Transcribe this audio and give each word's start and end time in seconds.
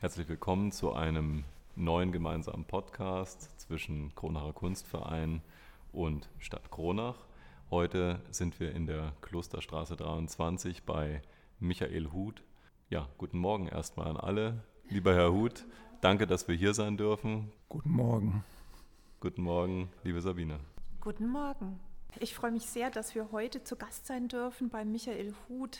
Herzlich 0.00 0.30
willkommen 0.30 0.72
zu 0.72 0.94
einem 0.94 1.44
neuen 1.76 2.10
gemeinsamen 2.10 2.64
Podcast 2.64 3.60
zwischen 3.60 4.14
Kronacher 4.14 4.54
Kunstverein 4.54 5.42
und 5.92 6.30
Stadt 6.38 6.70
Kronach. 6.70 7.16
Heute 7.70 8.22
sind 8.30 8.60
wir 8.60 8.74
in 8.74 8.86
der 8.86 9.12
Klosterstraße 9.20 9.96
23 9.96 10.84
bei 10.84 11.20
Michael 11.58 12.12
Huth. 12.12 12.42
Ja, 12.88 13.10
guten 13.18 13.36
Morgen 13.36 13.68
erstmal 13.68 14.06
an 14.06 14.16
alle. 14.16 14.64
Lieber 14.88 15.14
Herr 15.14 15.34
Huth, 15.34 15.66
danke, 16.00 16.26
dass 16.26 16.48
wir 16.48 16.54
hier 16.54 16.72
sein 16.72 16.96
dürfen. 16.96 17.52
Guten 17.68 17.90
Morgen. 17.90 18.42
Guten 19.20 19.42
Morgen, 19.42 19.90
liebe 20.02 20.22
Sabine. 20.22 20.60
Guten 21.02 21.28
Morgen. 21.28 21.78
Ich 22.18 22.34
freue 22.34 22.50
mich 22.50 22.66
sehr, 22.66 22.90
dass 22.90 23.14
wir 23.14 23.30
heute 23.30 23.62
zu 23.62 23.76
Gast 23.76 24.06
sein 24.06 24.28
dürfen 24.28 24.68
bei 24.68 24.84
Michael 24.84 25.34
Huth, 25.48 25.78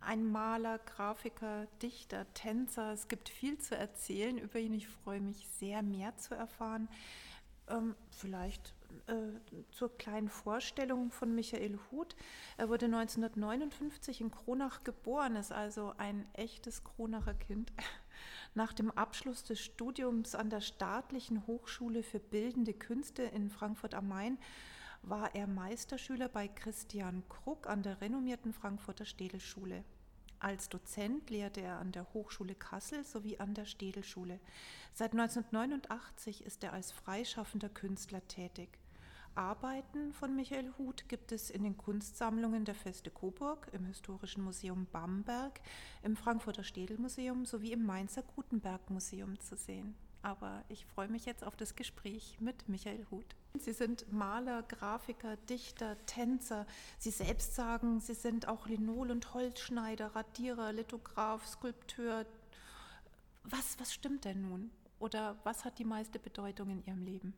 ein 0.00 0.24
Maler, 0.24 0.78
Grafiker, 0.78 1.66
Dichter, 1.80 2.26
Tänzer. 2.34 2.92
Es 2.92 3.08
gibt 3.08 3.28
viel 3.28 3.58
zu 3.58 3.76
erzählen 3.76 4.38
über 4.38 4.58
ihn. 4.58 4.74
Ich 4.74 4.88
freue 4.88 5.20
mich 5.20 5.46
sehr, 5.58 5.82
mehr 5.82 6.16
zu 6.16 6.34
erfahren. 6.34 6.88
Ähm, 7.68 7.94
vielleicht 8.10 8.74
äh, 9.06 9.14
zur 9.70 9.96
kleinen 9.96 10.28
Vorstellung 10.28 11.10
von 11.10 11.34
Michael 11.34 11.78
Huth. 11.90 12.16
Er 12.56 12.68
wurde 12.68 12.86
1959 12.86 14.20
in 14.20 14.30
Kronach 14.30 14.82
geboren, 14.84 15.36
ist 15.36 15.52
also 15.52 15.94
ein 15.96 16.26
echtes 16.32 16.82
Kronacher 16.82 17.34
Kind. 17.34 17.72
Nach 18.54 18.72
dem 18.72 18.90
Abschluss 18.90 19.44
des 19.44 19.60
Studiums 19.60 20.34
an 20.34 20.50
der 20.50 20.60
Staatlichen 20.60 21.46
Hochschule 21.46 22.02
für 22.02 22.18
Bildende 22.18 22.74
Künste 22.74 23.22
in 23.22 23.50
Frankfurt 23.50 23.94
am 23.94 24.08
Main 24.08 24.38
war 25.02 25.34
er 25.34 25.46
Meisterschüler 25.46 26.28
bei 26.28 26.48
Christian 26.48 27.22
Kruck 27.28 27.68
an 27.68 27.82
der 27.82 28.00
renommierten 28.00 28.52
Frankfurter 28.52 29.04
Städelschule. 29.04 29.84
Als 30.38 30.68
Dozent 30.68 31.30
lehrte 31.30 31.60
er 31.60 31.78
an 31.78 31.92
der 31.92 32.12
Hochschule 32.14 32.54
Kassel 32.54 33.04
sowie 33.04 33.38
an 33.38 33.54
der 33.54 33.64
Städelschule. 33.64 34.38
Seit 34.92 35.12
1989 35.12 36.44
ist 36.44 36.62
er 36.62 36.72
als 36.72 36.92
freischaffender 36.92 37.68
Künstler 37.68 38.26
tätig. 38.28 38.78
Arbeiten 39.34 40.12
von 40.12 40.34
Michael 40.34 40.72
Huth 40.78 41.08
gibt 41.08 41.32
es 41.32 41.50
in 41.50 41.62
den 41.62 41.76
Kunstsammlungen 41.76 42.64
der 42.64 42.74
Feste 42.74 43.10
Coburg, 43.10 43.68
im 43.72 43.84
Historischen 43.84 44.42
Museum 44.42 44.86
Bamberg, 44.90 45.60
im 46.02 46.16
Frankfurter 46.16 46.64
Städelmuseum 46.64 47.44
sowie 47.44 47.72
im 47.72 47.84
Mainzer 47.84 48.22
Gutenberg 48.22 48.90
Museum 48.90 49.38
zu 49.40 49.56
sehen 49.56 49.94
aber 50.22 50.64
ich 50.68 50.84
freue 50.86 51.08
mich 51.08 51.26
jetzt 51.26 51.44
auf 51.44 51.56
das 51.56 51.76
Gespräch 51.76 52.38
mit 52.40 52.68
Michael 52.68 53.06
Huth. 53.10 53.36
Sie 53.58 53.72
sind 53.72 54.12
Maler, 54.12 54.62
Grafiker, 54.62 55.36
Dichter, 55.48 55.96
Tänzer. 56.06 56.66
Sie 56.98 57.10
selbst 57.10 57.54
sagen, 57.54 58.00
Sie 58.00 58.14
sind 58.14 58.46
auch 58.46 58.66
Linol- 58.66 59.10
und 59.10 59.34
Holzschneider, 59.34 60.14
Radierer, 60.14 60.72
Lithograf, 60.72 61.46
Skulpteur. 61.46 62.26
Was, 63.44 63.78
was 63.80 63.92
stimmt 63.92 64.24
denn 64.24 64.42
nun? 64.42 64.70
Oder 65.00 65.36
was 65.44 65.64
hat 65.64 65.78
die 65.78 65.84
meiste 65.84 66.18
Bedeutung 66.18 66.70
in 66.70 66.84
Ihrem 66.84 67.02
Leben? 67.02 67.34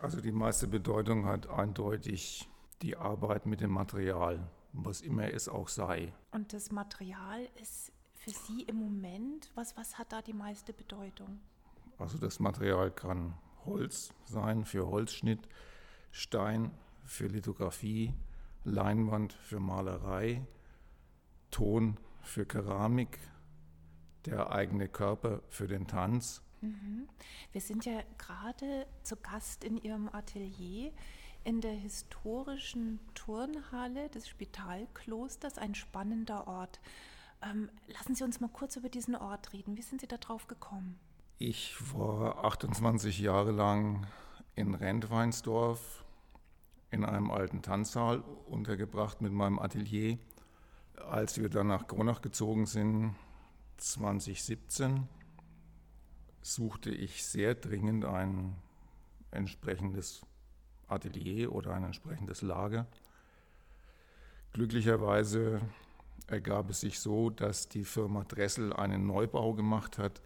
Also 0.00 0.20
die 0.20 0.32
meiste 0.32 0.68
Bedeutung 0.68 1.26
hat 1.26 1.48
eindeutig 1.48 2.48
die 2.82 2.96
Arbeit 2.96 3.46
mit 3.46 3.60
dem 3.60 3.70
Material, 3.70 4.48
was 4.72 5.00
immer 5.00 5.32
es 5.32 5.48
auch 5.48 5.68
sei. 5.68 6.12
Und 6.30 6.52
das 6.52 6.70
Material 6.70 7.48
ist 7.60 7.92
für 8.12 8.30
Sie 8.30 8.62
im 8.62 8.76
Moment, 8.76 9.50
was, 9.54 9.76
was 9.76 9.98
hat 9.98 10.12
da 10.12 10.22
die 10.22 10.32
meiste 10.32 10.72
Bedeutung? 10.72 11.40
Also 11.98 12.18
das 12.18 12.38
Material 12.38 12.90
kann 12.92 13.34
Holz 13.68 14.14
sein 14.24 14.64
für 14.64 14.88
Holzschnitt, 14.88 15.48
Stein 16.10 16.70
für 17.04 17.26
Lithografie, 17.26 18.14
Leinwand 18.64 19.32
für 19.34 19.60
Malerei, 19.60 20.46
Ton 21.50 21.98
für 22.22 22.46
Keramik, 22.46 23.18
der 24.26 24.50
eigene 24.50 24.88
Körper 24.88 25.42
für 25.48 25.68
den 25.68 25.86
Tanz. 25.86 26.42
Mhm. 26.60 27.08
Wir 27.52 27.60
sind 27.60 27.84
ja 27.84 28.02
gerade 28.16 28.86
zu 29.02 29.16
Gast 29.16 29.64
in 29.64 29.76
Ihrem 29.76 30.08
Atelier 30.08 30.92
in 31.44 31.60
der 31.60 31.72
historischen 31.72 33.00
Turnhalle 33.14 34.08
des 34.10 34.28
Spitalklosters, 34.28 35.56
ein 35.56 35.74
spannender 35.74 36.46
Ort. 36.46 36.80
Ähm, 37.42 37.70
lassen 37.86 38.14
Sie 38.14 38.24
uns 38.24 38.40
mal 38.40 38.48
kurz 38.48 38.76
über 38.76 38.88
diesen 38.88 39.14
Ort 39.14 39.52
reden. 39.52 39.76
Wie 39.76 39.82
sind 39.82 40.00
Sie 40.00 40.08
darauf 40.08 40.46
gekommen? 40.48 40.98
Ich 41.40 41.76
war 41.96 42.44
28 42.44 43.20
Jahre 43.20 43.52
lang 43.52 44.08
in 44.56 44.74
Rentweinsdorf 44.74 46.04
in 46.90 47.04
einem 47.04 47.30
alten 47.30 47.62
Tanzsaal 47.62 48.24
untergebracht 48.46 49.20
mit 49.20 49.32
meinem 49.32 49.60
Atelier. 49.60 50.18
Als 50.96 51.38
wir 51.38 51.48
dann 51.48 51.68
nach 51.68 51.86
Kronach 51.86 52.22
gezogen 52.22 52.66
sind, 52.66 53.14
2017, 53.76 55.06
suchte 56.42 56.90
ich 56.90 57.24
sehr 57.24 57.54
dringend 57.54 58.04
ein 58.04 58.56
entsprechendes 59.30 60.26
Atelier 60.88 61.52
oder 61.52 61.72
ein 61.72 61.84
entsprechendes 61.84 62.42
Lager. 62.42 62.88
Glücklicherweise 64.54 65.60
ergab 66.26 66.70
es 66.70 66.80
sich 66.80 66.98
so, 66.98 67.30
dass 67.30 67.68
die 67.68 67.84
Firma 67.84 68.24
Dressel 68.24 68.72
einen 68.72 69.06
Neubau 69.06 69.54
gemacht 69.54 69.98
hat 69.98 70.20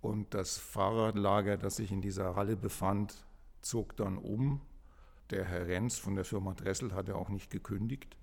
und 0.00 0.34
das 0.34 0.58
Fahrradlager, 0.58 1.56
das 1.56 1.76
sich 1.76 1.90
in 1.92 2.00
dieser 2.00 2.36
Halle 2.36 2.56
befand, 2.56 3.26
zog 3.62 3.96
dann 3.96 4.18
um. 4.18 4.60
Der 5.30 5.44
Herr 5.44 5.66
Renz 5.66 5.98
von 5.98 6.14
der 6.14 6.24
Firma 6.24 6.54
Dressel 6.54 6.94
hatte 6.94 7.16
auch 7.16 7.28
nicht 7.28 7.50
gekündigt. 7.50 8.16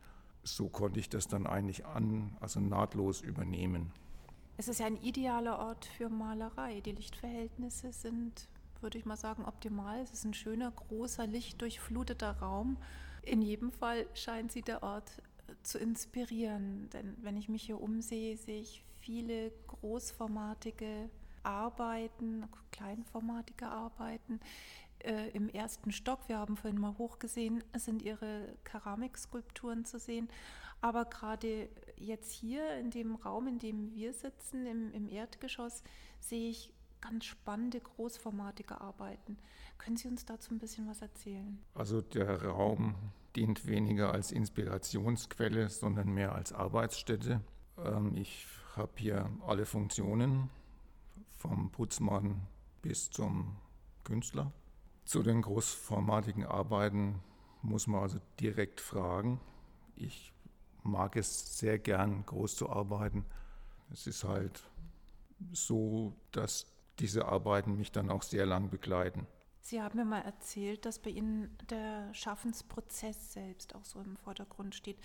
So 0.43 0.69
konnte 0.69 0.99
ich 0.99 1.09
das 1.09 1.27
dann 1.27 1.47
eigentlich 1.47 1.85
an, 1.85 2.37
also 2.39 2.59
nahtlos 2.59 3.21
übernehmen. 3.21 3.91
Es 4.55 4.67
ist 4.67 4.79
ja 4.79 4.85
ein 4.85 5.01
idealer 5.01 5.59
Ort 5.59 5.85
für 5.85 6.09
Malerei. 6.09 6.79
Die 6.81 6.91
Lichtverhältnisse 6.91 7.91
sind, 7.91 8.47
würde 8.81 8.97
ich 8.97 9.05
mal 9.05 9.17
sagen, 9.17 9.45
optimal. 9.45 10.01
Es 10.01 10.11
ist 10.11 10.25
ein 10.25 10.33
schöner, 10.33 10.71
großer, 10.71 11.27
lichtdurchfluteter 11.27 12.37
Raum. 12.39 12.77
In 13.23 13.41
jedem 13.41 13.71
Fall 13.71 14.05
scheint 14.13 14.51
sie 14.51 14.61
der 14.61 14.83
Ort 14.83 15.21
zu 15.63 15.79
inspirieren. 15.79 16.89
Denn 16.91 17.17
wenn 17.21 17.35
ich 17.35 17.49
mich 17.49 17.63
hier 17.63 17.81
umsehe, 17.81 18.37
sehe 18.37 18.61
ich 18.61 18.83
viele 18.99 19.51
großformatige 19.67 21.09
Arbeiten, 21.43 22.47
kleinformatige 22.71 23.67
Arbeiten 23.67 24.39
äh, 24.99 25.29
im 25.29 25.49
ersten 25.49 25.91
Stock. 25.91 26.27
Wir 26.27 26.37
haben 26.37 26.57
vorhin 26.57 26.79
mal 26.79 26.97
hochgesehen, 26.97 27.63
sind 27.75 28.01
ihre 28.01 28.55
Keramikskulpturen 28.63 29.85
zu 29.85 29.99
sehen. 29.99 30.29
Aber 30.81 31.05
gerade 31.05 31.69
jetzt 31.95 32.31
hier 32.31 32.77
in 32.77 32.91
dem 32.91 33.15
Raum, 33.15 33.47
in 33.47 33.59
dem 33.59 33.93
wir 33.93 34.13
sitzen, 34.13 34.65
im, 34.65 34.91
im 34.91 35.07
Erdgeschoss, 35.07 35.83
sehe 36.19 36.49
ich 36.49 36.73
ganz 36.99 37.25
spannende, 37.25 37.79
großformatige 37.79 38.79
Arbeiten. 38.81 39.37
Können 39.77 39.97
Sie 39.97 40.07
uns 40.07 40.25
dazu 40.25 40.53
ein 40.53 40.59
bisschen 40.59 40.87
was 40.87 41.01
erzählen? 41.01 41.59
Also 41.73 42.01
der 42.01 42.43
Raum 42.43 42.95
dient 43.35 43.65
weniger 43.65 44.11
als 44.11 44.31
Inspirationsquelle, 44.31 45.69
sondern 45.69 46.09
mehr 46.09 46.33
als 46.33 46.53
Arbeitsstätte. 46.53 47.41
Ähm, 47.77 48.15
ich 48.15 48.45
habe 48.75 48.91
hier 48.97 49.29
alle 49.45 49.65
Funktionen 49.65 50.49
vom 51.43 51.69
Putzmann 51.71 52.47
bis 52.81 53.11
zum 53.11 53.57
Künstler. 54.05 54.53
Zu 55.03 55.23
den 55.23 55.41
großformatigen 55.41 56.45
Arbeiten 56.45 57.19
muss 57.61 57.85
man 57.85 58.01
also 58.01 58.19
direkt 58.39 58.79
fragen. 58.79 59.41
Ich 59.97 60.33
mag 60.83 61.17
es 61.17 61.57
sehr 61.57 61.79
gern, 61.79 62.25
groß 62.25 62.55
zu 62.55 62.69
arbeiten. 62.69 63.25
Es 63.91 64.07
ist 64.07 64.23
halt 64.23 64.63
so, 65.51 66.15
dass 66.31 66.65
diese 66.99 67.25
Arbeiten 67.25 67.77
mich 67.77 67.91
dann 67.91 68.09
auch 68.09 68.23
sehr 68.23 68.45
lang 68.45 68.69
begleiten. 68.69 69.27
Sie 69.59 69.81
haben 69.81 69.97
mir 69.97 70.05
mal 70.05 70.21
erzählt, 70.21 70.85
dass 70.85 70.99
bei 70.99 71.09
Ihnen 71.09 71.57
der 71.69 72.13
Schaffensprozess 72.13 73.33
selbst 73.33 73.75
auch 73.75 73.83
so 73.83 73.99
im 73.99 74.15
Vordergrund 74.15 74.75
steht. 74.75 74.97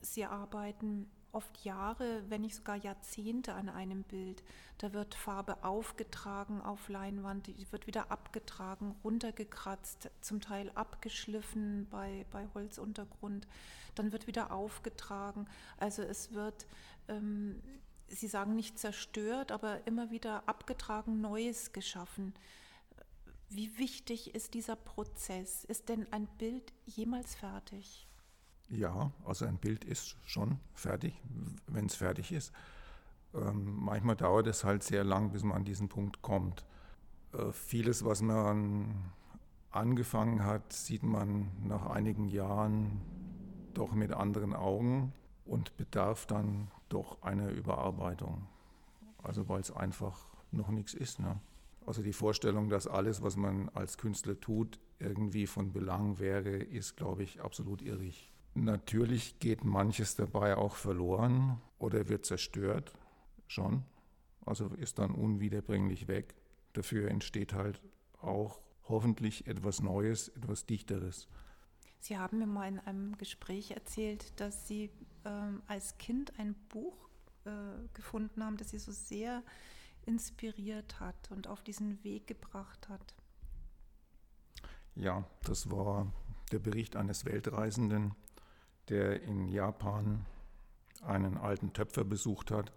Sie 0.00 0.24
arbeiten 0.24 1.10
oft 1.36 1.64
Jahre, 1.64 2.22
wenn 2.30 2.40
nicht 2.40 2.56
sogar 2.56 2.76
Jahrzehnte 2.76 3.52
an 3.52 3.68
einem 3.68 4.02
Bild. 4.04 4.42
Da 4.78 4.94
wird 4.94 5.14
Farbe 5.14 5.62
aufgetragen 5.62 6.62
auf 6.62 6.88
Leinwand, 6.88 7.46
die 7.46 7.70
wird 7.70 7.86
wieder 7.86 8.10
abgetragen, 8.10 8.96
runtergekratzt, 9.04 10.10
zum 10.22 10.40
Teil 10.40 10.72
abgeschliffen 10.74 11.86
bei, 11.90 12.24
bei 12.32 12.48
Holzuntergrund, 12.54 13.46
dann 13.94 14.12
wird 14.12 14.26
wieder 14.26 14.50
aufgetragen. 14.50 15.46
Also 15.76 16.02
es 16.02 16.32
wird, 16.32 16.66
ähm, 17.08 17.62
Sie 18.08 18.28
sagen 18.28 18.54
nicht 18.54 18.78
zerstört, 18.78 19.52
aber 19.52 19.86
immer 19.86 20.10
wieder 20.10 20.48
abgetragen, 20.48 21.20
Neues 21.20 21.72
geschaffen. 21.72 22.32
Wie 23.48 23.76
wichtig 23.78 24.34
ist 24.34 24.54
dieser 24.54 24.76
Prozess? 24.76 25.64
Ist 25.64 25.88
denn 25.88 26.10
ein 26.12 26.26
Bild 26.38 26.72
jemals 26.86 27.34
fertig? 27.34 28.05
Ja, 28.68 29.12
also 29.24 29.44
ein 29.44 29.58
Bild 29.58 29.84
ist 29.84 30.16
schon 30.24 30.58
fertig, 30.74 31.20
wenn 31.66 31.86
es 31.86 31.94
fertig 31.94 32.32
ist. 32.32 32.52
Ähm, 33.34 33.76
manchmal 33.78 34.16
dauert 34.16 34.46
es 34.46 34.64
halt 34.64 34.82
sehr 34.82 35.04
lang, 35.04 35.30
bis 35.30 35.44
man 35.44 35.58
an 35.58 35.64
diesen 35.64 35.88
Punkt 35.88 36.22
kommt. 36.22 36.64
Äh, 37.32 37.52
vieles, 37.52 38.04
was 38.04 38.22
man 38.22 39.12
angefangen 39.70 40.44
hat, 40.44 40.72
sieht 40.72 41.02
man 41.02 41.50
nach 41.64 41.86
einigen 41.86 42.28
Jahren 42.28 43.00
doch 43.74 43.92
mit 43.92 44.12
anderen 44.12 44.54
Augen 44.54 45.12
und 45.44 45.76
bedarf 45.76 46.26
dann 46.26 46.68
doch 46.88 47.22
einer 47.22 47.50
Überarbeitung. 47.50 48.46
Also 49.22 49.48
weil 49.48 49.60
es 49.60 49.70
einfach 49.70 50.24
noch 50.50 50.70
nichts 50.70 50.94
ist. 50.94 51.20
Ne? 51.20 51.38
Also 51.84 52.02
die 52.02 52.12
Vorstellung, 52.12 52.68
dass 52.68 52.86
alles, 52.86 53.22
was 53.22 53.36
man 53.36 53.68
als 53.70 53.98
Künstler 53.98 54.40
tut, 54.40 54.80
irgendwie 54.98 55.46
von 55.46 55.72
Belang 55.72 56.18
wäre, 56.18 56.50
ist, 56.50 56.96
glaube 56.96 57.22
ich, 57.22 57.42
absolut 57.42 57.82
irrig. 57.82 58.32
Natürlich 58.56 59.38
geht 59.38 59.64
manches 59.64 60.16
dabei 60.16 60.56
auch 60.56 60.76
verloren 60.76 61.60
oder 61.78 62.08
wird 62.08 62.24
zerstört, 62.24 62.94
schon. 63.46 63.84
Also 64.46 64.68
ist 64.68 64.98
dann 64.98 65.10
unwiederbringlich 65.10 66.08
weg. 66.08 66.34
Dafür 66.72 67.10
entsteht 67.10 67.52
halt 67.52 67.82
auch 68.18 68.60
hoffentlich 68.88 69.46
etwas 69.46 69.82
Neues, 69.82 70.28
etwas 70.28 70.64
Dichteres. 70.64 71.28
Sie 72.00 72.16
haben 72.16 72.38
mir 72.38 72.46
mal 72.46 72.66
in 72.66 72.78
einem 72.78 73.18
Gespräch 73.18 73.72
erzählt, 73.72 74.40
dass 74.40 74.66
Sie 74.66 74.90
ähm, 75.26 75.62
als 75.66 75.98
Kind 75.98 76.38
ein 76.38 76.54
Buch 76.70 77.10
äh, 77.44 77.50
gefunden 77.92 78.42
haben, 78.42 78.56
das 78.56 78.70
Sie 78.70 78.78
so 78.78 78.92
sehr 78.92 79.42
inspiriert 80.06 80.98
hat 80.98 81.30
und 81.30 81.46
auf 81.46 81.62
diesen 81.62 82.02
Weg 82.04 82.26
gebracht 82.26 82.88
hat. 82.88 83.14
Ja, 84.94 85.28
das 85.44 85.70
war 85.70 86.10
der 86.52 86.58
Bericht 86.58 86.96
eines 86.96 87.26
Weltreisenden, 87.26 88.14
der 88.88 89.22
in 89.22 89.48
Japan 89.48 90.24
einen 91.02 91.36
alten 91.36 91.72
Töpfer 91.72 92.04
besucht 92.04 92.50
hat, 92.50 92.72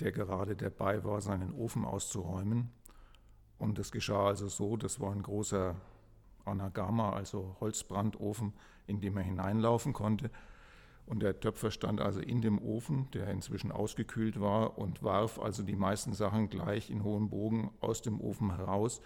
der 0.00 0.12
gerade 0.12 0.56
dabei 0.56 1.04
war, 1.04 1.20
seinen 1.20 1.52
Ofen 1.52 1.84
auszuräumen. 1.84 2.70
Und 3.58 3.78
es 3.78 3.92
geschah 3.92 4.26
also 4.26 4.48
so, 4.48 4.76
das 4.76 5.00
war 5.00 5.12
ein 5.12 5.22
großer 5.22 5.76
Anagama, 6.44 7.12
also 7.12 7.56
Holzbrandofen, 7.60 8.52
in 8.86 9.00
dem 9.00 9.16
er 9.16 9.22
hineinlaufen 9.22 9.92
konnte. 9.92 10.30
Und 11.06 11.22
der 11.22 11.38
Töpfer 11.38 11.70
stand 11.70 12.00
also 12.00 12.20
in 12.20 12.40
dem 12.40 12.60
Ofen, 12.60 13.10
der 13.12 13.28
inzwischen 13.28 13.70
ausgekühlt 13.70 14.40
war, 14.40 14.78
und 14.78 15.02
warf 15.02 15.38
also 15.38 15.62
die 15.62 15.76
meisten 15.76 16.12
Sachen 16.14 16.48
gleich 16.48 16.90
in 16.90 17.04
hohem 17.04 17.28
Bogen 17.30 17.70
aus 17.80 18.02
dem 18.02 18.20
Ofen 18.20 18.56
heraus 18.56 19.00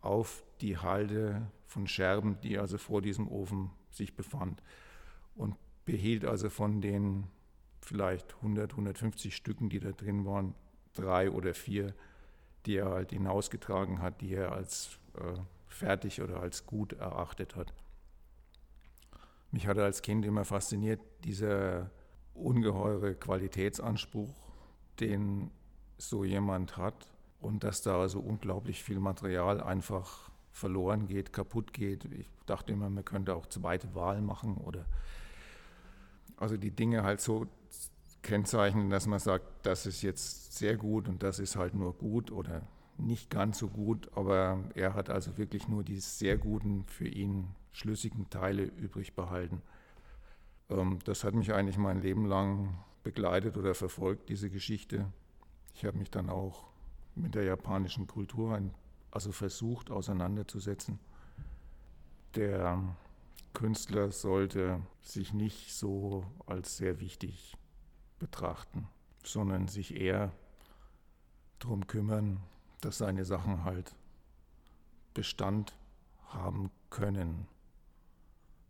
auf 0.00 0.44
die 0.60 0.78
Halde 0.78 1.46
von 1.66 1.86
Scherben, 1.86 2.40
die 2.42 2.58
also 2.58 2.78
vor 2.78 3.02
diesem 3.02 3.28
Ofen 3.28 3.70
sich 3.90 4.16
befand. 4.16 4.62
Und 5.34 5.56
behielt 5.84 6.24
also 6.24 6.50
von 6.50 6.80
den 6.80 7.26
vielleicht 7.80 8.34
100, 8.36 8.72
150 8.72 9.34
Stücken, 9.34 9.68
die 9.68 9.80
da 9.80 9.92
drin 9.92 10.24
waren, 10.24 10.54
drei 10.94 11.30
oder 11.30 11.54
vier, 11.54 11.94
die 12.66 12.76
er 12.76 12.90
halt 12.90 13.10
hinausgetragen 13.10 14.00
hat, 14.00 14.20
die 14.20 14.34
er 14.34 14.52
als 14.52 14.98
äh, 15.14 15.38
fertig 15.66 16.22
oder 16.22 16.40
als 16.40 16.66
gut 16.66 16.92
erachtet 16.92 17.56
hat. 17.56 17.72
Mich 19.50 19.66
hatte 19.66 19.84
als 19.84 20.02
Kind 20.02 20.24
immer 20.24 20.44
fasziniert 20.44 21.00
dieser 21.24 21.90
ungeheure 22.34 23.14
Qualitätsanspruch, 23.14 24.34
den 25.00 25.50
so 25.98 26.24
jemand 26.24 26.76
hat 26.76 27.06
und 27.40 27.64
dass 27.64 27.82
da 27.82 28.00
also 28.00 28.20
unglaublich 28.20 28.82
viel 28.82 28.98
Material 28.98 29.60
einfach 29.60 30.30
verloren 30.52 31.06
geht, 31.06 31.32
kaputt 31.32 31.72
geht. 31.72 32.04
Ich 32.06 32.28
dachte 32.46 32.72
immer, 32.72 32.88
man 32.88 33.04
könnte 33.04 33.34
auch 33.34 33.46
zweite 33.46 33.94
Wahl 33.94 34.22
machen 34.22 34.56
oder 34.56 34.86
also 36.42 36.56
die 36.56 36.72
Dinge 36.72 37.04
halt 37.04 37.20
so 37.20 37.46
kennzeichnen, 38.22 38.90
dass 38.90 39.06
man 39.06 39.20
sagt, 39.20 39.44
das 39.64 39.86
ist 39.86 40.02
jetzt 40.02 40.52
sehr 40.56 40.76
gut 40.76 41.08
und 41.08 41.22
das 41.22 41.38
ist 41.38 41.56
halt 41.56 41.74
nur 41.74 41.94
gut 41.94 42.30
oder 42.32 42.62
nicht 42.98 43.30
ganz 43.30 43.58
so 43.58 43.68
gut, 43.68 44.10
aber 44.16 44.62
er 44.74 44.94
hat 44.94 45.08
also 45.08 45.38
wirklich 45.38 45.68
nur 45.68 45.82
die 45.82 45.98
sehr 46.00 46.36
guten, 46.36 46.84
für 46.84 47.08
ihn 47.08 47.48
schlüssigen 47.72 48.28
Teile 48.28 48.64
übrig 48.64 49.14
behalten. 49.14 49.62
Ähm, 50.68 50.98
das 51.04 51.24
hat 51.24 51.34
mich 51.34 51.52
eigentlich 51.52 51.78
mein 51.78 52.02
Leben 52.02 52.26
lang 52.26 52.78
begleitet 53.02 53.56
oder 53.56 53.74
verfolgt, 53.74 54.28
diese 54.28 54.50
Geschichte. 54.50 55.06
Ich 55.74 55.84
habe 55.84 55.96
mich 55.96 56.10
dann 56.10 56.28
auch 56.28 56.64
mit 57.14 57.34
der 57.34 57.44
japanischen 57.44 58.06
Kultur 58.06 58.60
also 59.10 59.32
versucht 59.32 59.90
auseinanderzusetzen. 59.90 60.98
Der 62.34 62.96
Künstler 63.52 64.10
sollte 64.12 64.80
sich 65.02 65.32
nicht 65.32 65.74
so 65.74 66.24
als 66.46 66.76
sehr 66.76 67.00
wichtig 67.00 67.56
betrachten, 68.18 68.88
sondern 69.24 69.68
sich 69.68 69.96
eher 69.96 70.32
darum 71.58 71.86
kümmern, 71.86 72.40
dass 72.80 72.98
seine 72.98 73.24
Sachen 73.24 73.64
halt 73.64 73.94
Bestand 75.14 75.74
haben 76.28 76.70
können. 76.90 77.46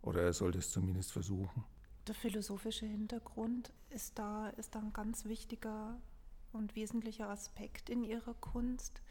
Oder 0.01 0.23
er 0.23 0.33
sollte 0.33 0.59
es 0.59 0.71
zumindest 0.71 1.11
versuchen. 1.11 1.63
Der 2.07 2.15
philosophische 2.15 2.85
Hintergrund 2.85 3.71
ist 3.89 4.19
da, 4.19 4.49
ist 4.49 4.75
da 4.75 4.79
ein 4.79 4.91
ganz 4.91 5.25
wichtiger 5.25 6.01
und 6.51 6.75
wesentlicher 6.75 7.29
Aspekt 7.29 7.89
in 7.89 8.03
Ihrer 8.03 8.33
Kunst. 8.33 9.01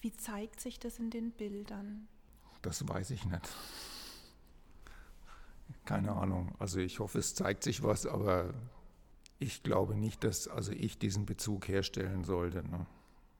Wie 0.00 0.12
zeigt 0.12 0.60
sich 0.60 0.78
das 0.78 0.98
in 0.98 1.10
den 1.10 1.32
Bildern? 1.32 2.06
Das 2.62 2.86
weiß 2.86 3.10
ich 3.10 3.24
nicht. 3.24 3.48
Keine 5.88 6.12
Ahnung. 6.12 6.54
Also 6.58 6.80
ich 6.80 7.00
hoffe, 7.00 7.18
es 7.18 7.34
zeigt 7.34 7.62
sich 7.64 7.82
was, 7.82 8.06
aber 8.06 8.52
ich 9.38 9.62
glaube 9.62 9.94
nicht, 9.96 10.22
dass 10.22 10.46
also 10.46 10.72
ich 10.72 10.98
diesen 10.98 11.26
Bezug 11.26 11.66
herstellen 11.68 12.24
sollte. 12.24 12.62
Ne? 12.62 12.86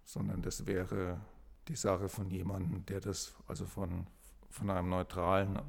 sondern 0.09 0.41
das 0.41 0.67
wäre 0.67 1.21
die 1.69 1.77
Sache 1.77 2.09
von 2.09 2.31
jemandem, 2.31 2.87
der 2.87 3.01
das 3.01 3.35
also 3.47 3.67
von, 3.67 4.07
von 4.49 4.71
einem 4.71 4.89
neutralen, 4.89 5.61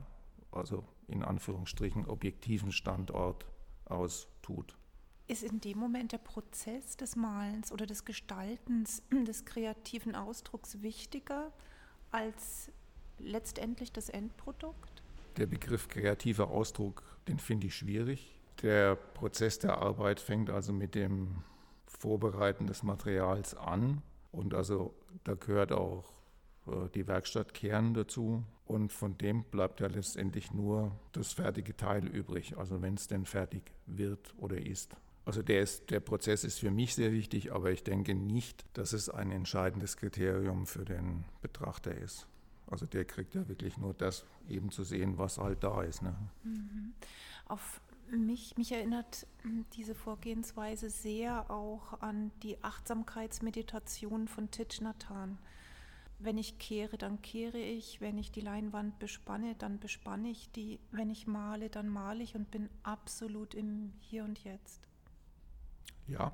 also 0.51 0.85
in 1.07 1.23
Anführungsstrichen 1.23 2.05
objektiven 2.05 2.71
Standort 2.71 3.45
aus 3.83 4.29
tut. 4.41 4.77
Ist 5.27 5.43
in 5.43 5.59
dem 5.59 5.77
Moment 5.77 6.13
der 6.13 6.19
Prozess 6.19 6.95
des 6.95 7.17
Malens 7.17 7.73
oder 7.73 7.85
des 7.85 8.05
Gestaltens, 8.05 9.03
des 9.27 9.43
kreativen 9.43 10.15
Ausdrucks 10.15 10.81
wichtiger 10.81 11.51
als 12.11 12.71
letztendlich 13.17 13.91
das 13.91 14.07
Endprodukt? 14.07 14.98
Der 15.37 15.45
Begriff 15.45 15.87
kreativer 15.87 16.49
Ausdruck, 16.49 17.03
den 17.27 17.39
finde 17.39 17.67
ich 17.67 17.75
schwierig. 17.75 18.39
Der 18.61 18.95
Prozess 18.95 19.59
der 19.59 19.77
Arbeit 19.77 20.19
fängt 20.19 20.49
also 20.49 20.73
mit 20.73 20.95
dem 20.95 21.43
Vorbereiten 21.87 22.67
des 22.67 22.83
Materials 22.83 23.55
an 23.55 24.01
und 24.31 24.53
also 24.53 24.93
da 25.23 25.35
gehört 25.35 25.71
auch 25.71 26.05
äh, 26.67 26.89
die 26.93 27.07
Werkstattkern 27.07 27.93
dazu. 27.93 28.43
Und 28.65 28.93
von 28.93 29.17
dem 29.17 29.43
bleibt 29.45 29.79
ja 29.79 29.87
letztendlich 29.87 30.53
nur 30.53 30.91
das 31.11 31.33
fertige 31.33 31.75
Teil 31.75 32.07
übrig, 32.07 32.57
also 32.57 32.83
wenn 32.83 32.93
es 32.93 33.07
denn 33.07 33.25
fertig 33.25 33.63
wird 33.87 34.35
oder 34.37 34.57
ist. 34.57 34.95
Also 35.25 35.41
der, 35.41 35.61
ist, 35.61 35.89
der 35.89 35.99
Prozess 35.99 36.43
ist 36.43 36.59
für 36.59 36.69
mich 36.69 36.93
sehr 36.93 37.11
wichtig, 37.11 37.51
aber 37.51 37.71
ich 37.71 37.83
denke 37.83 38.13
nicht, 38.13 38.65
dass 38.73 38.93
es 38.93 39.09
ein 39.09 39.31
entscheidendes 39.31 39.97
Kriterium 39.97 40.67
für 40.67 40.85
den 40.85 41.25
Betrachter 41.41 41.95
ist. 41.95 42.27
Also 42.69 42.85
der 42.85 43.06
kriegt 43.06 43.35
ja 43.35 43.47
wirklich 43.47 43.78
nur 43.78 43.94
das 43.94 44.26
eben 44.47 44.71
zu 44.71 44.83
sehen, 44.83 45.18
was 45.18 45.38
halt 45.38 45.64
da 45.64 45.81
ist. 45.81 46.02
Ne? 46.02 46.16
Mhm. 46.44 46.94
Auf 47.45 47.81
mich, 48.11 48.57
mich 48.57 48.71
erinnert 48.71 49.28
hm, 49.42 49.66
diese 49.73 49.95
Vorgehensweise 49.95 50.90
sehr 50.90 51.49
auch 51.49 52.02
an 52.02 52.31
die 52.44 52.64
Achtsamkeitsmeditation 52.64 54.28
von 54.28 54.52
Thich 54.52 54.81
Nhat 54.81 55.09
Hanh. 55.09 55.38
Wenn 56.19 56.38
ich 56.38 56.59
kehre, 56.59 56.97
dann 56.97 57.21
kehre 57.21 57.59
ich. 57.59 58.02
Wenn 58.02 58.18
ich 58.18 58.31
die 58.31 58.42
Leinwand 58.42 58.99
bespanne, 58.99 59.56
dann 59.57 59.80
bespanne 59.80 60.30
ich 60.30 60.52
die. 60.52 60.80
Wenn 60.92 61.09
ich 61.09 61.28
male, 61.28 61.69
dann 61.69 61.88
male 61.88 62.21
ich 62.21 62.35
und 62.35 62.52
bin 62.52 62.69
absolut 62.83 63.54
im 63.54 63.94
Hier 63.99 64.26
und 64.26 64.44
Jetzt. 64.44 64.81
Ja. 66.07 66.33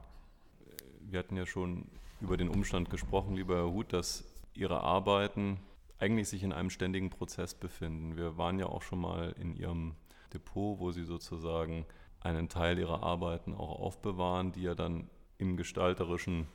Wir 1.01 1.19
hatten 1.19 1.37
ja 1.37 1.45
schon 1.45 1.85
über 2.19 2.35
den 2.35 2.49
Umstand 2.49 2.89
gesprochen, 2.89 3.35
lieber 3.35 3.57
Herr 3.57 3.71
Huth, 3.71 3.93
dass 3.93 4.23
Ihre 4.55 4.81
Arbeiten 4.81 5.59
eigentlich 5.99 6.29
sich 6.29 6.43
in 6.43 6.53
einem 6.53 6.69
ständigen 6.69 7.09
Prozess 7.09 7.55
befinden. 7.55 8.17
Wir 8.17 8.37
waren 8.37 8.59
ja 8.59 8.67
auch 8.67 8.81
schon 8.81 8.99
mal 8.99 9.33
in 9.39 9.55
Ihrem 9.55 9.95
Depot, 10.33 10.79
wo 10.79 10.91
sie 10.91 11.05
sozusagen 11.05 11.85
einen 12.19 12.49
Teil 12.49 12.77
ihrer 12.79 13.03
Arbeiten 13.03 13.53
auch 13.53 13.79
aufbewahren, 13.79 14.51
die 14.51 14.63
ja 14.63 14.75
dann 14.75 15.09
im 15.37 15.57
gestalterischen 15.57 16.47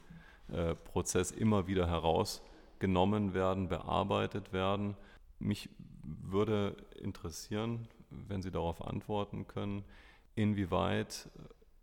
äh, 0.49 0.75
Prozess 0.75 1.31
immer 1.31 1.67
wieder 1.67 1.87
herausgenommen 1.87 3.35
werden, 3.35 3.69
bearbeitet 3.69 4.53
werden. 4.53 4.97
Mich 5.39 5.69
würde 6.03 6.77
interessieren, 7.01 7.89
wenn 8.11 8.43
Sie 8.43 8.51
darauf 8.51 8.85
antworten 8.85 9.47
können, 9.47 9.85
inwieweit 10.35 11.29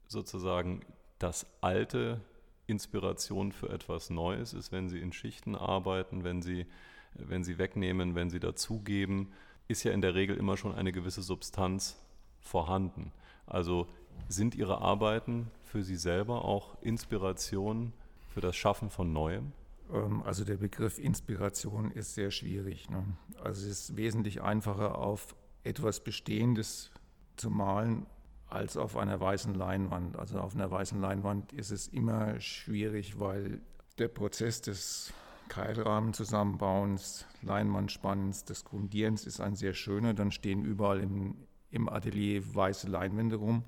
sozusagen 0.07 0.81
das 1.19 1.45
Alte 1.61 2.21
Inspiration 2.67 3.53
für 3.53 3.69
etwas 3.69 4.09
Neues 4.09 4.53
ist, 4.53 4.71
wenn 4.71 4.89
Sie 4.89 4.99
in 4.99 5.13
Schichten 5.13 5.55
arbeiten, 5.55 6.23
wenn 6.25 6.41
Sie, 6.41 6.65
wenn 7.13 7.43
Sie 7.43 7.57
wegnehmen, 7.57 8.15
wenn 8.15 8.29
Sie 8.29 8.39
dazugeben 8.39 9.31
ist 9.67 9.83
ja 9.83 9.91
in 9.91 10.01
der 10.01 10.15
Regel 10.15 10.37
immer 10.37 10.57
schon 10.57 10.73
eine 10.73 10.91
gewisse 10.91 11.21
Substanz 11.21 11.97
vorhanden. 12.39 13.11
Also 13.45 13.87
sind 14.29 14.55
Ihre 14.55 14.81
Arbeiten 14.81 15.51
für 15.63 15.83
Sie 15.83 15.95
selber 15.95 16.45
auch 16.45 16.81
Inspiration 16.81 17.93
für 18.33 18.41
das 18.41 18.55
Schaffen 18.55 18.89
von 18.89 19.11
Neuem? 19.11 19.51
Ähm, 19.91 20.23
also 20.23 20.45
der 20.45 20.57
Begriff 20.57 20.99
Inspiration 20.99 21.91
ist 21.91 22.15
sehr 22.15 22.31
schwierig. 22.31 22.89
Ne? 22.89 23.03
Also 23.43 23.65
es 23.65 23.89
ist 23.89 23.97
wesentlich 23.97 24.41
einfacher, 24.41 24.97
auf 24.97 25.35
etwas 25.63 26.03
Bestehendes 26.03 26.91
zu 27.35 27.49
malen, 27.49 28.05
als 28.49 28.77
auf 28.77 28.95
einer 28.95 29.19
weißen 29.19 29.53
Leinwand. 29.53 30.17
Also 30.17 30.39
auf 30.39 30.55
einer 30.55 30.71
weißen 30.71 31.01
Leinwand 31.01 31.51
ist 31.51 31.71
es 31.71 31.87
immer 31.89 32.39
schwierig, 32.39 33.19
weil 33.19 33.59
der 33.97 34.07
Prozess 34.07 34.61
des 34.61 35.13
Keilrahmenzusammenbauens, 35.47 37.25
Leinwandspannens, 37.41 38.45
des 38.45 38.65
Grundierens 38.65 39.25
ist 39.25 39.39
ein 39.39 39.55
sehr 39.55 39.73
schöner. 39.73 40.13
Dann 40.13 40.31
stehen 40.31 40.65
überall 40.65 40.99
im, 40.99 41.35
im 41.71 41.89
Atelier 41.89 42.43
weiße 42.55 42.87
Leinwände 42.87 43.37
rum. 43.37 43.63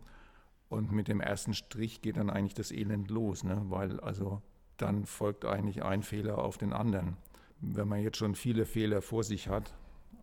Und 0.70 0.92
mit 0.92 1.08
dem 1.08 1.20
ersten 1.20 1.54
Strich 1.54 2.02
geht 2.02 2.18
dann 2.18 2.30
eigentlich 2.30 2.54
das 2.54 2.72
Elend 2.72 3.10
los, 3.10 3.44
ne? 3.44 3.64
weil 3.70 4.00
also 4.02 4.42
dann 4.78 5.06
folgt 5.06 5.44
eigentlich 5.46 5.84
ein 5.84 6.04
Fehler 6.04 6.38
auf 6.38 6.58
den 6.58 6.74
anderen. 6.74 7.18
Wenn 7.60 7.88
man 7.88 8.02
jetzt 8.02 8.18
schon 8.18 8.36
viele 8.36 8.66
Fehler 8.66 9.02
vor 9.02 9.24
sich 9.24 9.50
hat, 9.50 9.74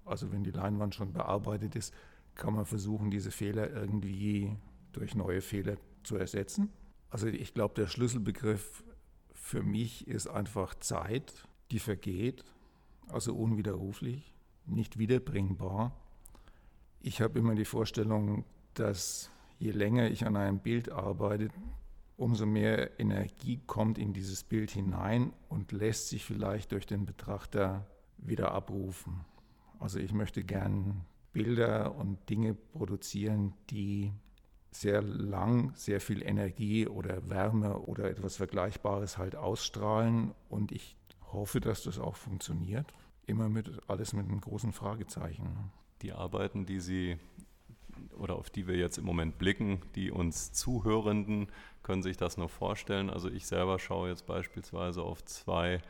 also 0.04 0.32
wenn 0.32 0.44
die 0.44 0.52
Leinwand 0.52 0.94
schon 0.94 1.12
bearbeitet 1.12 1.74
ist, 1.74 1.92
kann 2.36 2.54
man 2.54 2.64
versuchen, 2.64 3.10
diese 3.10 3.30
Fehler 3.30 3.70
irgendwie 3.70 4.56
durch 4.92 5.14
neue 5.14 5.40
Fehler 5.40 5.76
zu 6.04 6.16
ersetzen. 6.16 6.70
Also 7.10 7.26
ich 7.26 7.54
glaube, 7.54 7.74
der 7.74 7.88
Schlüsselbegriff 7.88 8.84
für 9.46 9.62
mich 9.62 10.08
ist 10.08 10.26
einfach 10.26 10.74
Zeit, 10.74 11.46
die 11.70 11.78
vergeht, 11.78 12.44
also 13.06 13.32
unwiderruflich, 13.32 14.34
nicht 14.66 14.98
wiederbringbar. 14.98 15.92
Ich 17.00 17.20
habe 17.20 17.38
immer 17.38 17.54
die 17.54 17.64
Vorstellung, 17.64 18.44
dass 18.74 19.30
je 19.60 19.70
länger 19.70 20.10
ich 20.10 20.26
an 20.26 20.36
einem 20.36 20.58
Bild 20.58 20.90
arbeite, 20.90 21.50
umso 22.16 22.44
mehr 22.44 22.98
Energie 22.98 23.60
kommt 23.68 23.98
in 23.98 24.12
dieses 24.12 24.42
Bild 24.42 24.72
hinein 24.72 25.32
und 25.48 25.70
lässt 25.70 26.08
sich 26.08 26.24
vielleicht 26.24 26.72
durch 26.72 26.84
den 26.84 27.06
Betrachter 27.06 27.86
wieder 28.18 28.50
abrufen. 28.50 29.24
Also 29.78 30.00
ich 30.00 30.12
möchte 30.12 30.42
gern 30.42 31.04
Bilder 31.32 31.94
und 31.94 32.28
Dinge 32.28 32.54
produzieren, 32.54 33.54
die 33.70 34.12
sehr 34.70 35.02
lang 35.02 35.72
sehr 35.74 36.00
viel 36.00 36.22
Energie 36.22 36.86
oder 36.86 37.28
Wärme 37.30 37.78
oder 37.78 38.10
etwas 38.10 38.36
Vergleichbares 38.36 39.18
halt 39.18 39.36
ausstrahlen 39.36 40.32
und 40.48 40.72
ich 40.72 40.96
hoffe, 41.32 41.60
dass 41.60 41.82
das 41.82 41.98
auch 41.98 42.16
funktioniert. 42.16 42.86
Immer 43.26 43.48
mit 43.48 43.70
alles 43.88 44.12
mit 44.12 44.26
einem 44.26 44.40
großen 44.40 44.72
Fragezeichen. 44.72 45.72
Die 46.02 46.12
Arbeiten, 46.12 46.66
die 46.66 46.80
Sie 46.80 47.18
oder 48.18 48.36
auf 48.36 48.50
die 48.50 48.66
wir 48.66 48.76
jetzt 48.76 48.98
im 48.98 49.04
Moment 49.04 49.38
blicken, 49.38 49.80
die 49.94 50.10
uns 50.10 50.52
Zuhörenden 50.52 51.48
können 51.82 52.02
sich 52.02 52.16
das 52.16 52.36
nur 52.36 52.48
vorstellen. 52.48 53.10
Also 53.10 53.30
ich 53.30 53.46
selber 53.46 53.78
schaue 53.78 54.08
jetzt 54.08 54.26
beispielsweise 54.26 55.02
auf 55.02 55.24
zwei 55.24 55.80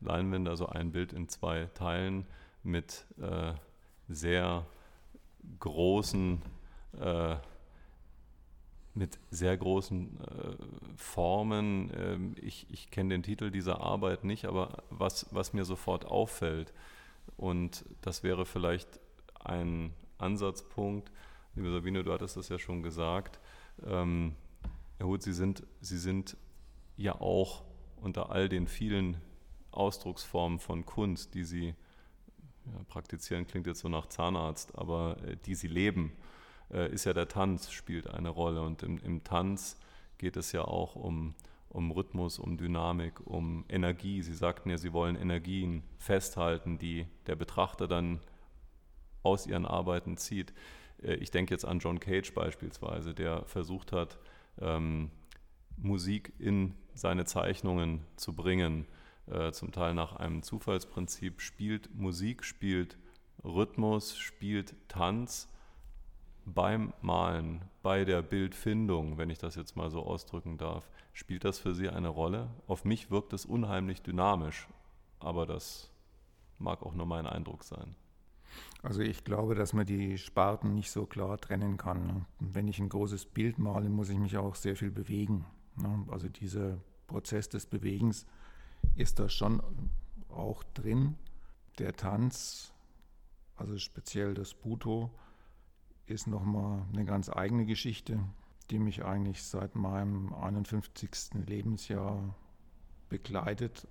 Leinwände, 0.00 0.50
also 0.50 0.66
ein 0.66 0.92
Bild 0.92 1.12
in 1.12 1.28
zwei 1.28 1.66
Teilen 1.74 2.26
mit 2.62 3.06
äh, 3.20 3.54
sehr 4.08 4.66
großen 5.60 6.42
äh, 7.00 7.36
mit 8.96 9.18
sehr 9.30 9.56
großen 9.56 10.18
äh, 10.20 10.56
Formen. 10.96 11.92
Ähm, 11.96 12.34
ich, 12.40 12.66
ich 12.70 12.90
kenne 12.90 13.10
den 13.10 13.22
Titel 13.22 13.50
dieser 13.50 13.80
Arbeit 13.80 14.24
nicht, 14.24 14.46
aber 14.46 14.82
was, 14.90 15.26
was 15.30 15.52
mir 15.52 15.64
sofort 15.64 16.06
auffällt, 16.06 16.72
und 17.36 17.84
das 18.00 18.22
wäre 18.22 18.46
vielleicht 18.46 18.88
ein 19.44 19.92
Ansatzpunkt, 20.18 21.12
liebe 21.54 21.70
Sabine, 21.70 22.02
du 22.02 22.12
hattest 22.12 22.36
das 22.36 22.48
ja 22.48 22.58
schon 22.58 22.82
gesagt, 22.82 23.38
ähm, 23.86 24.34
Herr 24.98 25.08
Huth, 25.08 25.22
Sie 25.22 25.34
sind, 25.34 25.62
Sie 25.80 25.98
sind 25.98 26.36
ja 26.96 27.20
auch 27.20 27.64
unter 28.00 28.30
all 28.30 28.48
den 28.48 28.66
vielen 28.66 29.18
Ausdrucksformen 29.72 30.58
von 30.58 30.86
Kunst, 30.86 31.34
die 31.34 31.44
Sie 31.44 31.74
ja, 32.64 32.82
praktizieren, 32.88 33.46
klingt 33.46 33.66
jetzt 33.66 33.80
so 33.80 33.88
nach 33.88 34.06
Zahnarzt, 34.06 34.76
aber 34.78 35.18
äh, 35.22 35.36
die 35.44 35.54
Sie 35.54 35.68
leben, 35.68 36.12
äh, 36.72 36.92
ist 36.92 37.04
ja 37.04 37.12
der 37.12 37.28
Tanz, 37.28 37.70
spielt 37.70 38.08
eine 38.08 38.28
Rolle. 38.28 38.62
Und 38.62 38.82
im, 38.82 38.98
im 38.98 39.24
Tanz 39.24 39.78
geht 40.18 40.36
es 40.36 40.52
ja 40.52 40.62
auch 40.62 40.96
um, 40.96 41.34
um 41.68 41.90
Rhythmus, 41.90 42.38
um 42.38 42.56
Dynamik, 42.56 43.26
um 43.26 43.64
Energie. 43.68 44.22
Sie 44.22 44.34
sagten 44.34 44.70
ja, 44.70 44.78
Sie 44.78 44.92
wollen 44.92 45.16
Energien 45.16 45.82
festhalten, 45.98 46.78
die 46.78 47.06
der 47.26 47.36
Betrachter 47.36 47.86
dann 47.86 48.20
aus 49.22 49.46
ihren 49.46 49.66
Arbeiten 49.66 50.16
zieht. 50.16 50.52
Äh, 51.02 51.14
ich 51.14 51.30
denke 51.30 51.54
jetzt 51.54 51.64
an 51.64 51.78
John 51.78 52.00
Cage 52.00 52.32
beispielsweise, 52.32 53.14
der 53.14 53.44
versucht 53.44 53.92
hat, 53.92 54.18
ähm, 54.60 55.10
Musik 55.76 56.32
in 56.38 56.74
seine 56.94 57.26
Zeichnungen 57.26 58.00
zu 58.16 58.32
bringen, 58.32 58.86
äh, 59.26 59.52
zum 59.52 59.72
Teil 59.72 59.94
nach 59.94 60.16
einem 60.16 60.42
Zufallsprinzip, 60.42 61.40
spielt 61.40 61.94
Musik, 61.94 62.44
spielt 62.44 62.96
Rhythmus, 63.44 64.16
spielt 64.16 64.74
Tanz 64.88 65.48
beim 66.46 66.92
Malen, 67.02 67.60
bei 67.82 68.04
der 68.04 68.22
Bildfindung, 68.22 69.18
wenn 69.18 69.30
ich 69.30 69.38
das 69.38 69.56
jetzt 69.56 69.76
mal 69.76 69.90
so 69.90 70.02
ausdrücken 70.04 70.56
darf. 70.56 70.88
Spielt 71.12 71.44
das 71.44 71.58
für 71.58 71.74
Sie 71.74 71.88
eine 71.88 72.08
Rolle? 72.08 72.48
Auf 72.66 72.84
mich 72.84 73.10
wirkt 73.10 73.32
es 73.32 73.44
unheimlich 73.44 74.02
dynamisch, 74.02 74.68
aber 75.18 75.44
das 75.44 75.90
mag 76.58 76.82
auch 76.82 76.94
nur 76.94 77.06
mein 77.06 77.26
Eindruck 77.26 77.64
sein. 77.64 77.96
Also 78.82 79.00
ich 79.00 79.24
glaube, 79.24 79.54
dass 79.54 79.72
man 79.72 79.84
die 79.84 80.16
Sparten 80.16 80.74
nicht 80.74 80.90
so 80.90 81.04
klar 81.06 81.38
trennen 81.38 81.76
kann. 81.76 82.26
Wenn 82.38 82.68
ich 82.68 82.78
ein 82.78 82.88
großes 82.88 83.26
Bild 83.26 83.58
male, 83.58 83.88
muss 83.88 84.08
ich 84.08 84.18
mich 84.18 84.36
auch 84.36 84.54
sehr 84.54 84.76
viel 84.76 84.90
bewegen. 84.90 85.44
Ne? 85.76 86.06
Also 86.10 86.28
dieser 86.28 86.78
Prozess 87.08 87.48
des 87.48 87.66
Bewegens 87.66 88.26
ist 88.94 89.18
da 89.18 89.28
schon 89.28 89.60
auch 90.28 90.62
drin. 90.74 91.16
Der 91.78 91.94
Tanz, 91.94 92.72
also 93.56 93.76
speziell 93.78 94.34
das 94.34 94.54
Buto, 94.54 95.10
ist 96.06 96.26
nochmal 96.26 96.82
eine 96.92 97.04
ganz 97.04 97.28
eigene 97.28 97.66
Geschichte, 97.66 98.20
die 98.70 98.78
mich 98.78 99.04
eigentlich 99.04 99.42
seit 99.42 99.74
meinem 99.74 100.32
51. 100.34 101.44
Lebensjahr 101.46 102.34
begleitet. 103.08 103.86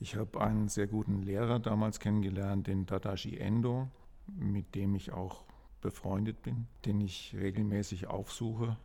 Ich 0.00 0.16
habe 0.16 0.40
einen 0.40 0.68
sehr 0.68 0.86
guten 0.86 1.22
Lehrer 1.22 1.58
damals 1.58 2.00
kennengelernt, 2.00 2.66
den 2.66 2.86
Tadashi 2.86 3.38
Endo, 3.38 3.88
mit 4.26 4.74
dem 4.74 4.94
ich 4.94 5.12
auch 5.12 5.44
befreundet 5.80 6.42
bin, 6.42 6.66
den 6.84 7.00
ich 7.00 7.34
regelmäßig 7.38 8.06
aufsuche 8.06 8.76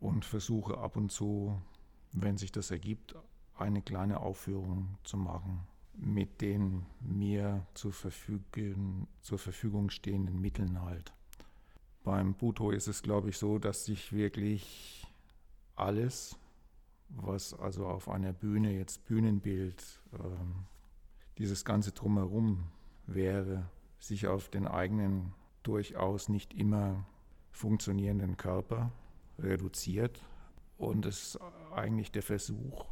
und 0.00 0.24
versuche 0.24 0.78
ab 0.78 0.96
und 0.96 1.10
zu, 1.10 1.60
wenn 2.12 2.36
sich 2.36 2.52
das 2.52 2.70
ergibt, 2.70 3.14
eine 3.56 3.82
kleine 3.82 4.20
Aufführung 4.20 4.98
zu 5.04 5.16
machen 5.16 5.66
mit 6.00 6.40
den 6.40 6.86
mir 7.00 7.66
zur 7.74 7.92
Verfügung, 7.92 9.08
zur 9.20 9.38
Verfügung 9.38 9.90
stehenden 9.90 10.40
Mitteln 10.40 10.80
halt. 10.82 11.12
Beim 12.04 12.34
Buto 12.34 12.70
ist 12.70 12.88
es, 12.88 13.02
glaube 13.02 13.30
ich, 13.30 13.38
so, 13.38 13.58
dass 13.58 13.84
sich 13.84 14.12
wirklich 14.12 15.06
alles, 15.76 16.38
was 17.08 17.54
also 17.54 17.86
auf 17.86 18.08
einer 18.08 18.32
Bühne 18.32 18.72
jetzt 18.72 19.04
Bühnenbild, 19.06 19.82
ähm, 20.12 20.66
dieses 21.38 21.64
ganze 21.64 21.92
drumherum 21.92 22.64
wäre, 23.06 23.68
sich 23.98 24.26
auf 24.26 24.48
den 24.48 24.66
eigenen 24.66 25.34
durchaus 25.62 26.28
nicht 26.28 26.54
immer 26.54 27.06
funktionierenden 27.50 28.36
Körper 28.36 28.92
reduziert 29.38 30.20
und 30.78 31.06
es 31.06 31.34
ist 31.34 31.40
eigentlich 31.74 32.12
der 32.12 32.22
Versuch, 32.22 32.86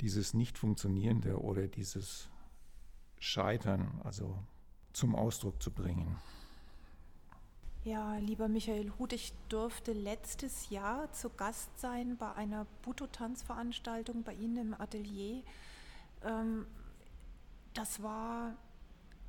dieses 0.00 0.34
Nicht-Funktionierende 0.34 1.40
oder 1.40 1.66
dieses 1.66 2.28
Scheitern 3.18 4.00
also 4.04 4.38
zum 4.92 5.14
Ausdruck 5.14 5.62
zu 5.62 5.70
bringen. 5.70 6.16
Ja, 7.86 8.16
lieber 8.16 8.48
Michael 8.48 8.90
Huth, 8.98 9.12
ich 9.12 9.32
durfte 9.48 9.92
letztes 9.92 10.70
Jahr 10.70 11.12
zu 11.12 11.30
Gast 11.30 11.78
sein 11.78 12.16
bei 12.16 12.32
einer 12.32 12.66
Buto-Tanzveranstaltung 12.82 14.24
bei 14.24 14.34
Ihnen 14.34 14.56
im 14.56 14.74
Atelier. 14.74 15.44
Ähm, 16.24 16.66
das 17.74 18.02
war 18.02 18.56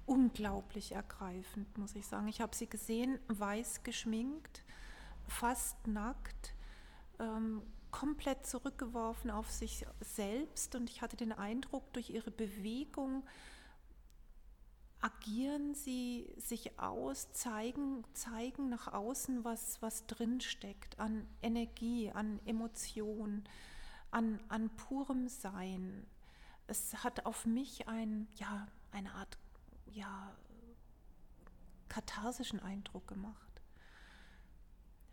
unglaublich 0.07 0.93
ergreifend, 0.93 1.77
muss 1.77 1.93
ich 1.93 2.07
sagen. 2.07 2.27
Ich 2.29 2.41
habe 2.41 2.55
Sie 2.55 2.65
gesehen, 2.65 3.19
weiß 3.27 3.83
geschminkt, 3.83 4.63
fast 5.27 5.85
nackt, 5.85 6.55
ähm, 7.19 7.61
komplett 7.91 8.47
zurückgeworfen 8.47 9.29
auf 9.29 9.51
sich 9.51 9.85
selbst 10.01 10.73
und 10.73 10.89
ich 10.89 11.03
hatte 11.03 11.15
den 11.15 11.31
Eindruck, 11.31 11.93
durch 11.93 12.09
Ihre 12.09 12.31
Bewegung 12.31 13.21
agieren 15.07 15.73
sie 15.73 16.27
sich 16.37 16.77
aus, 16.79 17.31
zeigen, 17.31 18.03
zeigen 18.13 18.69
nach 18.69 18.91
außen, 18.91 19.45
was, 19.45 19.81
was 19.81 20.05
drinsteckt 20.05 20.99
an 20.99 21.25
Energie, 21.41 22.11
an 22.11 22.41
Emotion, 22.45 23.45
an, 24.11 24.39
an 24.49 24.69
purem 24.75 25.29
Sein. 25.29 26.05
Es 26.67 27.05
hat 27.05 27.25
auf 27.25 27.45
mich 27.45 27.87
ein, 27.87 28.27
ja, 28.35 28.67
eine 28.91 29.13
Art 29.13 29.37
ja, 29.93 30.35
katharsischen 31.87 32.59
Eindruck 32.59 33.07
gemacht. 33.07 33.61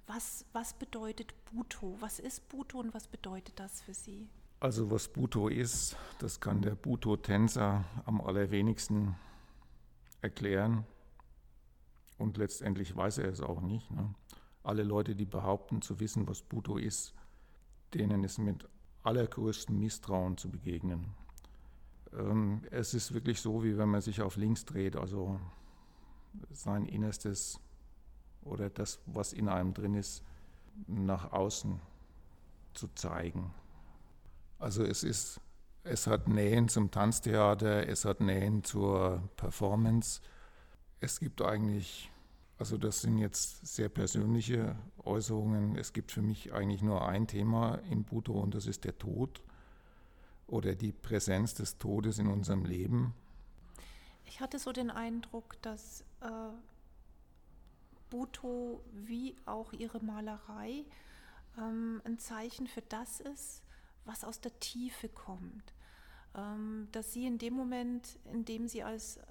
Was, 0.09 0.45
was 0.53 0.75
bedeutet 0.75 1.33
Buto? 1.47 1.97
Was 2.01 2.19
ist 2.19 2.49
Buto 2.49 2.81
und 2.81 2.93
was 2.95 3.07
bedeutet 3.07 3.61
das 3.61 3.81
für 3.81 3.95
Sie? 3.95 4.29
Also 4.59 4.91
was 4.91 5.07
Buto 5.07 5.49
ist, 5.49 5.97
das 6.19 6.41
kann 6.41 6.63
der 6.63 6.75
Buto-Tänzer 6.75 7.85
am 8.07 8.21
allerwenigsten 8.21 9.15
erklären 10.25 10.85
und 12.19 12.37
letztendlich 12.39 12.97
weiß 12.97 13.19
er 13.19 13.29
es 13.29 13.41
auch 13.41 13.61
nicht. 13.61 13.91
Ne? 13.91 14.15
Alle 14.63 14.83
Leute, 14.83 15.15
die 15.15 15.27
behaupten 15.27 15.83
zu 15.83 16.01
wissen, 16.01 16.27
was 16.27 16.43
Buto 16.43 16.79
ist, 16.79 17.15
denen 17.93 18.25
ist 18.25 18.39
mit 18.39 18.67
allergrößtem 19.03 19.79
Misstrauen 19.79 20.37
zu 20.39 20.51
begegnen. 20.51 21.15
Ähm, 22.15 22.63
es 22.71 22.95
ist 22.95 23.13
wirklich 23.13 23.41
so, 23.41 23.63
wie 23.63 23.77
wenn 23.77 23.91
man 23.91 24.01
sich 24.01 24.23
auf 24.23 24.37
links 24.37 24.65
dreht, 24.65 24.97
also 24.97 25.39
sein 26.51 26.87
Innerstes 26.87 27.61
oder 28.43 28.71
das, 28.71 29.01
was 29.07 29.33
in 29.35 29.49
einem 29.49 29.75
drin 29.75 29.95
ist, 29.95 30.25
nach 30.87 31.33
außen 31.33 31.79
zu 32.73 32.89
zeigen. 32.95 33.53
Also 34.59 34.83
es 34.83 35.05
ist, 35.05 35.41
es 35.85 36.07
hat 36.07 36.29
Nähen 36.29 36.69
zum 36.69 36.91
Tanztheater, 36.91 37.87
es 37.87 38.05
hat 38.05 38.21
Nähen 38.21 38.65
zur 38.65 39.23
Performance. 39.37 40.23
Es 41.01 41.21
gibt 41.21 41.43
eigentlich, 41.43 42.11
also 42.59 42.79
das 42.79 43.03
sind 43.03 43.19
jetzt 43.19 43.67
sehr 43.67 43.91
persönliche 43.91 44.77
Äußerungen, 45.05 45.77
es 45.77 45.93
gibt 45.93 46.11
für 46.11 46.23
mich 46.23 46.55
eigentlich 46.55 46.83
nur 46.83 47.07
ein 47.07 47.27
Thema 47.27 47.77
in 47.91 48.05
Buto 48.05 48.33
und 48.33 48.55
das 48.55 48.67
ist 48.67 48.85
der 48.85 48.97
Tod 48.97 49.43
oder 50.47 50.75
die 50.75 50.93
Präsenz 50.93 51.55
des 51.55 51.77
Todes 51.77 52.19
in 52.19 52.29
unserem 52.29 52.65
Leben. 52.65 53.15
Ich 54.25 54.41
hatte 54.41 54.59
so 54.59 54.73
den 54.73 54.91
Eindruck, 54.91 55.61
dass 55.61 56.01
äh, 56.23 56.27
Buto 58.09 58.83
wie 58.93 59.37
auch 59.45 59.73
ihre 59.75 60.03
Malerei 60.03 60.87
ähm, 61.59 62.01
ein 62.05 62.19
Zeichen 62.19 62.67
für 62.67 62.83
das 62.83 63.21
ist, 63.21 63.63
was 64.07 64.25
aus 64.25 64.41
der 64.41 64.59
Tiefe 64.61 65.09
kommt. 65.09 65.74
Ähm, 66.37 66.89
dass 66.93 67.13
sie 67.13 67.27
in 67.27 67.39
dem 67.39 67.55
Moment, 67.55 68.19
in 68.33 68.45
dem 68.45 68.67
sie 68.67 68.83
als 68.83 69.19
äh, 69.19 69.23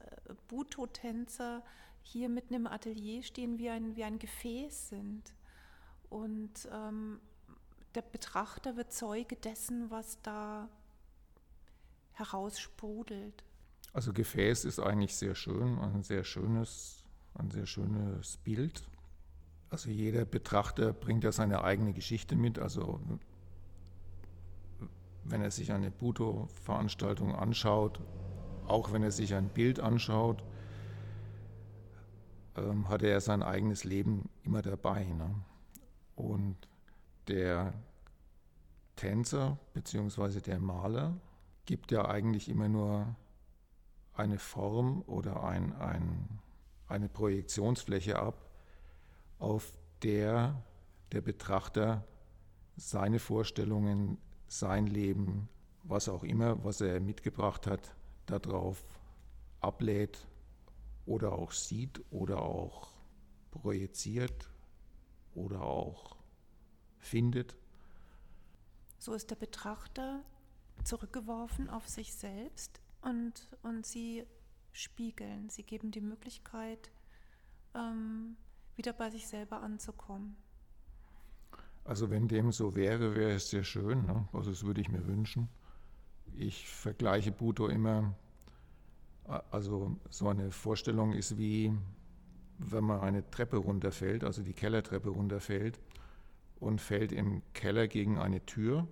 Buto-Tänzer 0.47 1.63
hier 2.01 2.29
mitten 2.29 2.53
im 2.53 2.67
Atelier 2.67 3.23
stehen, 3.23 3.57
wie 3.57 3.69
ein, 3.69 3.95
wie 3.95 4.03
ein 4.03 4.19
Gefäß 4.19 4.89
sind. 4.89 5.33
Und 6.09 6.67
ähm, 6.71 7.19
der 7.95 8.03
Betrachter 8.03 8.75
wird 8.75 8.93
Zeuge 8.93 9.35
dessen, 9.35 9.89
was 9.89 10.21
da 10.21 10.69
heraussprudelt. 12.13 13.43
Also 13.93 14.13
Gefäß 14.13 14.65
ist 14.65 14.79
eigentlich 14.79 15.15
sehr 15.15 15.35
schön, 15.35 15.79
ein 15.79 16.03
sehr 16.03 16.23
schönes, 16.23 17.03
ein 17.35 17.51
sehr 17.51 17.65
schönes 17.65 18.37
Bild. 18.37 18.87
Also 19.69 19.89
jeder 19.89 20.25
Betrachter 20.25 20.93
bringt 20.93 21.23
ja 21.23 21.31
seine 21.31 21.63
eigene 21.63 21.93
Geschichte 21.93 22.35
mit. 22.35 22.59
Also 22.59 23.01
wenn 25.25 25.41
er 25.41 25.51
sich 25.51 25.71
eine 25.71 25.91
Buto-Veranstaltung 25.91 27.35
anschaut, 27.35 27.99
auch 28.67 28.91
wenn 28.91 29.03
er 29.03 29.11
sich 29.11 29.33
ein 29.35 29.49
Bild 29.49 29.79
anschaut, 29.79 30.43
ähm, 32.55 32.89
hat 32.89 33.03
er 33.03 33.21
sein 33.21 33.43
eigenes 33.43 33.83
Leben 33.83 34.29
immer 34.43 34.61
dabei. 34.61 35.05
Ne? 35.05 35.35
Und 36.15 36.55
der 37.27 37.73
Tänzer 38.95 39.57
bzw. 39.73 40.39
der 40.39 40.59
Maler 40.59 41.15
gibt 41.65 41.91
ja 41.91 42.05
eigentlich 42.05 42.49
immer 42.49 42.69
nur 42.69 43.15
eine 44.13 44.37
Form 44.37 45.01
oder 45.07 45.43
ein, 45.43 45.73
ein, 45.77 46.39
eine 46.87 47.09
Projektionsfläche 47.09 48.19
ab, 48.19 48.49
auf 49.39 49.73
der 50.03 50.61
der 51.13 51.21
Betrachter 51.21 52.05
seine 52.75 53.19
Vorstellungen, 53.19 54.17
sein 54.59 54.87
Leben, 54.87 55.49
was 55.83 56.07
auch 56.07 56.23
immer, 56.23 56.63
was 56.63 56.81
er 56.81 56.99
mitgebracht 56.99 57.67
hat, 57.67 57.95
darauf 58.25 58.85
ablädt 59.59 60.27
oder 61.05 61.33
auch 61.33 61.51
sieht 61.51 62.01
oder 62.11 62.41
auch 62.41 62.93
projiziert 63.51 64.49
oder 65.35 65.61
auch 65.61 66.15
findet. 66.99 67.57
So 68.99 69.13
ist 69.13 69.31
der 69.31 69.35
Betrachter 69.35 70.23
zurückgeworfen 70.83 71.69
auf 71.69 71.89
sich 71.89 72.13
selbst 72.13 72.79
und, 73.01 73.47
und 73.63 73.85
sie 73.85 74.25
spiegeln, 74.71 75.49
sie 75.49 75.63
geben 75.63 75.91
die 75.91 76.01
Möglichkeit, 76.01 76.91
ähm, 77.75 78.37
wieder 78.75 78.93
bei 78.93 79.09
sich 79.09 79.27
selber 79.27 79.61
anzukommen. 79.61 80.35
Also 81.85 82.09
wenn 82.09 82.27
dem 82.27 82.51
so 82.51 82.75
wäre, 82.75 83.15
wäre 83.15 83.31
es 83.31 83.49
sehr 83.49 83.63
schön. 83.63 84.05
Ne? 84.05 84.27
Also 84.33 84.51
das 84.51 84.63
würde 84.63 84.81
ich 84.81 84.89
mir 84.89 85.05
wünschen. 85.05 85.49
Ich 86.35 86.67
vergleiche 86.67 87.31
Buto 87.31 87.67
immer, 87.67 88.15
also 89.51 89.97
so 90.09 90.29
eine 90.29 90.51
Vorstellung 90.51 91.13
ist 91.13 91.37
wie, 91.37 91.73
wenn 92.57 92.83
man 92.83 93.01
eine 93.01 93.29
Treppe 93.29 93.57
runterfällt, 93.57 94.23
also 94.23 94.41
die 94.41 94.53
Kellertreppe 94.53 95.09
runterfällt 95.09 95.79
und 96.59 96.81
fällt 96.81 97.11
im 97.11 97.41
Keller 97.53 97.87
gegen 97.87 98.17
eine 98.17 98.45
Tür 98.45 98.87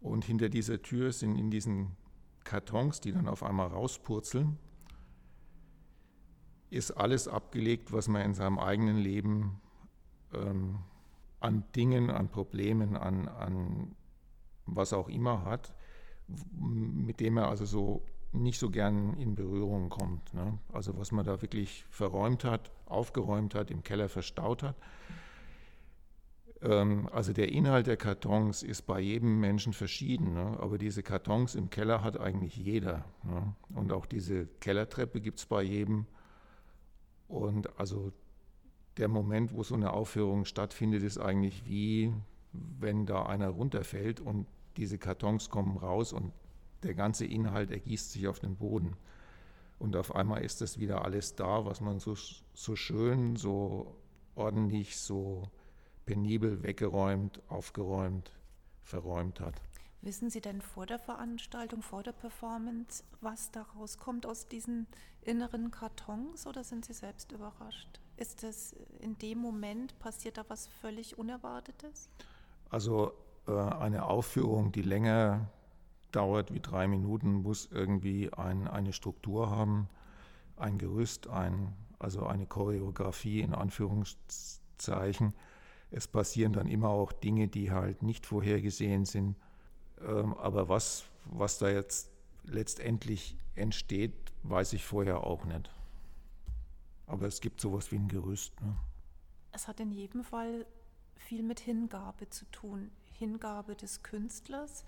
und 0.00 0.24
hinter 0.24 0.48
dieser 0.48 0.80
Tür 0.82 1.12
sind 1.12 1.36
in 1.36 1.50
diesen 1.50 1.96
Kartons, 2.44 3.00
die 3.00 3.12
dann 3.12 3.28
auf 3.28 3.42
einmal 3.42 3.68
rauspurzeln, 3.68 4.56
ist 6.70 6.92
alles 6.92 7.28
abgelegt, 7.28 7.92
was 7.92 8.08
man 8.08 8.22
in 8.22 8.34
seinem 8.34 8.58
eigenen 8.58 8.98
Leben 8.98 9.60
ähm, 10.32 10.78
an 11.46 11.64
Dingen, 11.74 12.10
an 12.10 12.28
Problemen, 12.28 12.96
an, 12.96 13.28
an 13.28 13.94
was 14.66 14.92
auch 14.92 15.08
immer 15.08 15.44
hat, 15.44 15.74
mit 16.58 17.20
dem 17.20 17.36
er 17.36 17.48
also 17.48 17.64
so 17.64 18.02
nicht 18.32 18.58
so 18.58 18.70
gern 18.70 19.14
in 19.14 19.34
Berührung 19.34 19.88
kommt. 19.88 20.34
Ne? 20.34 20.58
Also 20.72 20.98
was 20.98 21.12
man 21.12 21.24
da 21.24 21.40
wirklich 21.40 21.84
verräumt 21.88 22.44
hat, 22.44 22.72
aufgeräumt 22.86 23.54
hat, 23.54 23.70
im 23.70 23.82
Keller 23.82 24.08
verstaut 24.08 24.62
hat. 24.62 24.76
Ähm, 26.62 27.08
also 27.12 27.32
der 27.32 27.52
Inhalt 27.52 27.86
der 27.86 27.96
Kartons 27.96 28.62
ist 28.62 28.82
bei 28.82 29.00
jedem 29.00 29.40
Menschen 29.40 29.72
verschieden, 29.72 30.34
ne? 30.34 30.58
aber 30.60 30.78
diese 30.78 31.02
Kartons 31.02 31.54
im 31.54 31.70
Keller 31.70 32.02
hat 32.02 32.18
eigentlich 32.18 32.56
jeder. 32.56 33.04
Ne? 33.22 33.54
Und 33.74 33.92
auch 33.92 34.06
diese 34.06 34.46
Kellertreppe 34.60 35.20
gibt 35.20 35.38
es 35.38 35.46
bei 35.46 35.62
jedem. 35.62 36.06
Und 37.28 37.78
also 37.78 38.12
der 38.96 39.08
Moment, 39.08 39.52
wo 39.52 39.62
so 39.62 39.74
eine 39.74 39.92
Aufführung 39.92 40.44
stattfindet, 40.44 41.02
ist 41.02 41.18
eigentlich 41.18 41.66
wie 41.66 42.12
wenn 42.52 43.06
da 43.06 43.26
einer 43.26 43.48
runterfällt 43.48 44.20
und 44.20 44.46
diese 44.76 44.98
Kartons 44.98 45.50
kommen 45.50 45.76
raus 45.76 46.12
und 46.12 46.32
der 46.82 46.94
ganze 46.94 47.24
Inhalt 47.26 47.70
ergießt 47.70 48.12
sich 48.12 48.28
auf 48.28 48.38
den 48.38 48.56
Boden. 48.56 48.96
Und 49.78 49.96
auf 49.96 50.14
einmal 50.14 50.42
ist 50.42 50.60
das 50.60 50.78
wieder 50.78 51.04
alles 51.04 51.34
da, 51.34 51.64
was 51.64 51.80
man 51.80 51.98
so, 51.98 52.14
so 52.54 52.76
schön, 52.76 53.36
so 53.36 53.94
ordentlich, 54.34 54.96
so 54.96 55.50
penibel 56.06 56.62
weggeräumt, 56.62 57.42
aufgeräumt, 57.48 58.32
verräumt 58.82 59.40
hat. 59.40 59.60
Wissen 60.02 60.30
Sie 60.30 60.40
denn 60.40 60.60
vor 60.60 60.86
der 60.86 60.98
Veranstaltung, 60.98 61.82
vor 61.82 62.02
der 62.02 62.12
Performance, 62.12 63.02
was 63.20 63.50
da 63.50 63.62
rauskommt 63.62 64.24
aus 64.24 64.46
diesen 64.46 64.86
inneren 65.20 65.70
Kartons 65.70 66.46
oder 66.46 66.62
sind 66.62 66.84
Sie 66.84 66.92
selbst 66.92 67.32
überrascht? 67.32 68.00
Ist 68.16 68.42
das 68.42 68.74
in 69.00 69.18
dem 69.18 69.38
Moment, 69.38 69.98
passiert 69.98 70.38
da 70.38 70.44
was 70.48 70.66
völlig 70.66 71.18
Unerwartetes? 71.18 72.08
Also 72.70 73.12
äh, 73.46 73.52
eine 73.52 74.06
Aufführung, 74.06 74.72
die 74.72 74.82
länger 74.82 75.50
dauert 76.12 76.52
wie 76.52 76.60
drei 76.60 76.86
Minuten, 76.86 77.42
muss 77.42 77.68
irgendwie 77.70 78.32
ein, 78.32 78.68
eine 78.68 78.92
Struktur 78.92 79.50
haben, 79.50 79.88
ein 80.56 80.78
Gerüst, 80.78 81.28
ein, 81.28 81.74
also 81.98 82.26
eine 82.26 82.46
Choreografie 82.46 83.40
in 83.40 83.54
Anführungszeichen 83.54 85.34
es 85.90 86.08
passieren 86.08 86.52
dann 86.52 86.66
immer 86.66 86.88
auch 86.88 87.12
Dinge, 87.12 87.48
die 87.48 87.70
halt 87.70 88.02
nicht 88.02 88.26
vorhergesehen 88.26 89.04
sind. 89.04 89.36
Ähm, 90.00 90.34
aber 90.34 90.68
was, 90.68 91.04
was 91.24 91.58
da 91.58 91.68
jetzt 91.68 92.10
letztendlich 92.44 93.36
entsteht, 93.54 94.12
weiß 94.42 94.72
ich 94.74 94.84
vorher 94.84 95.24
auch 95.24 95.44
nicht. 95.44 95.70
Aber 97.06 97.26
es 97.26 97.40
gibt 97.40 97.60
sowas 97.60 97.92
wie 97.92 97.96
ein 97.96 98.08
Gerüst. 98.08 98.60
Ne? 98.60 98.76
Es 99.52 99.68
hat 99.68 99.80
in 99.80 99.90
jedem 99.90 100.24
Fall 100.24 100.66
viel 101.14 101.42
mit 101.42 101.60
Hingabe 101.60 102.28
zu 102.30 102.44
tun. 102.46 102.90
Hingabe 103.12 103.74
des 103.74 104.02
Künstlers, 104.02 104.84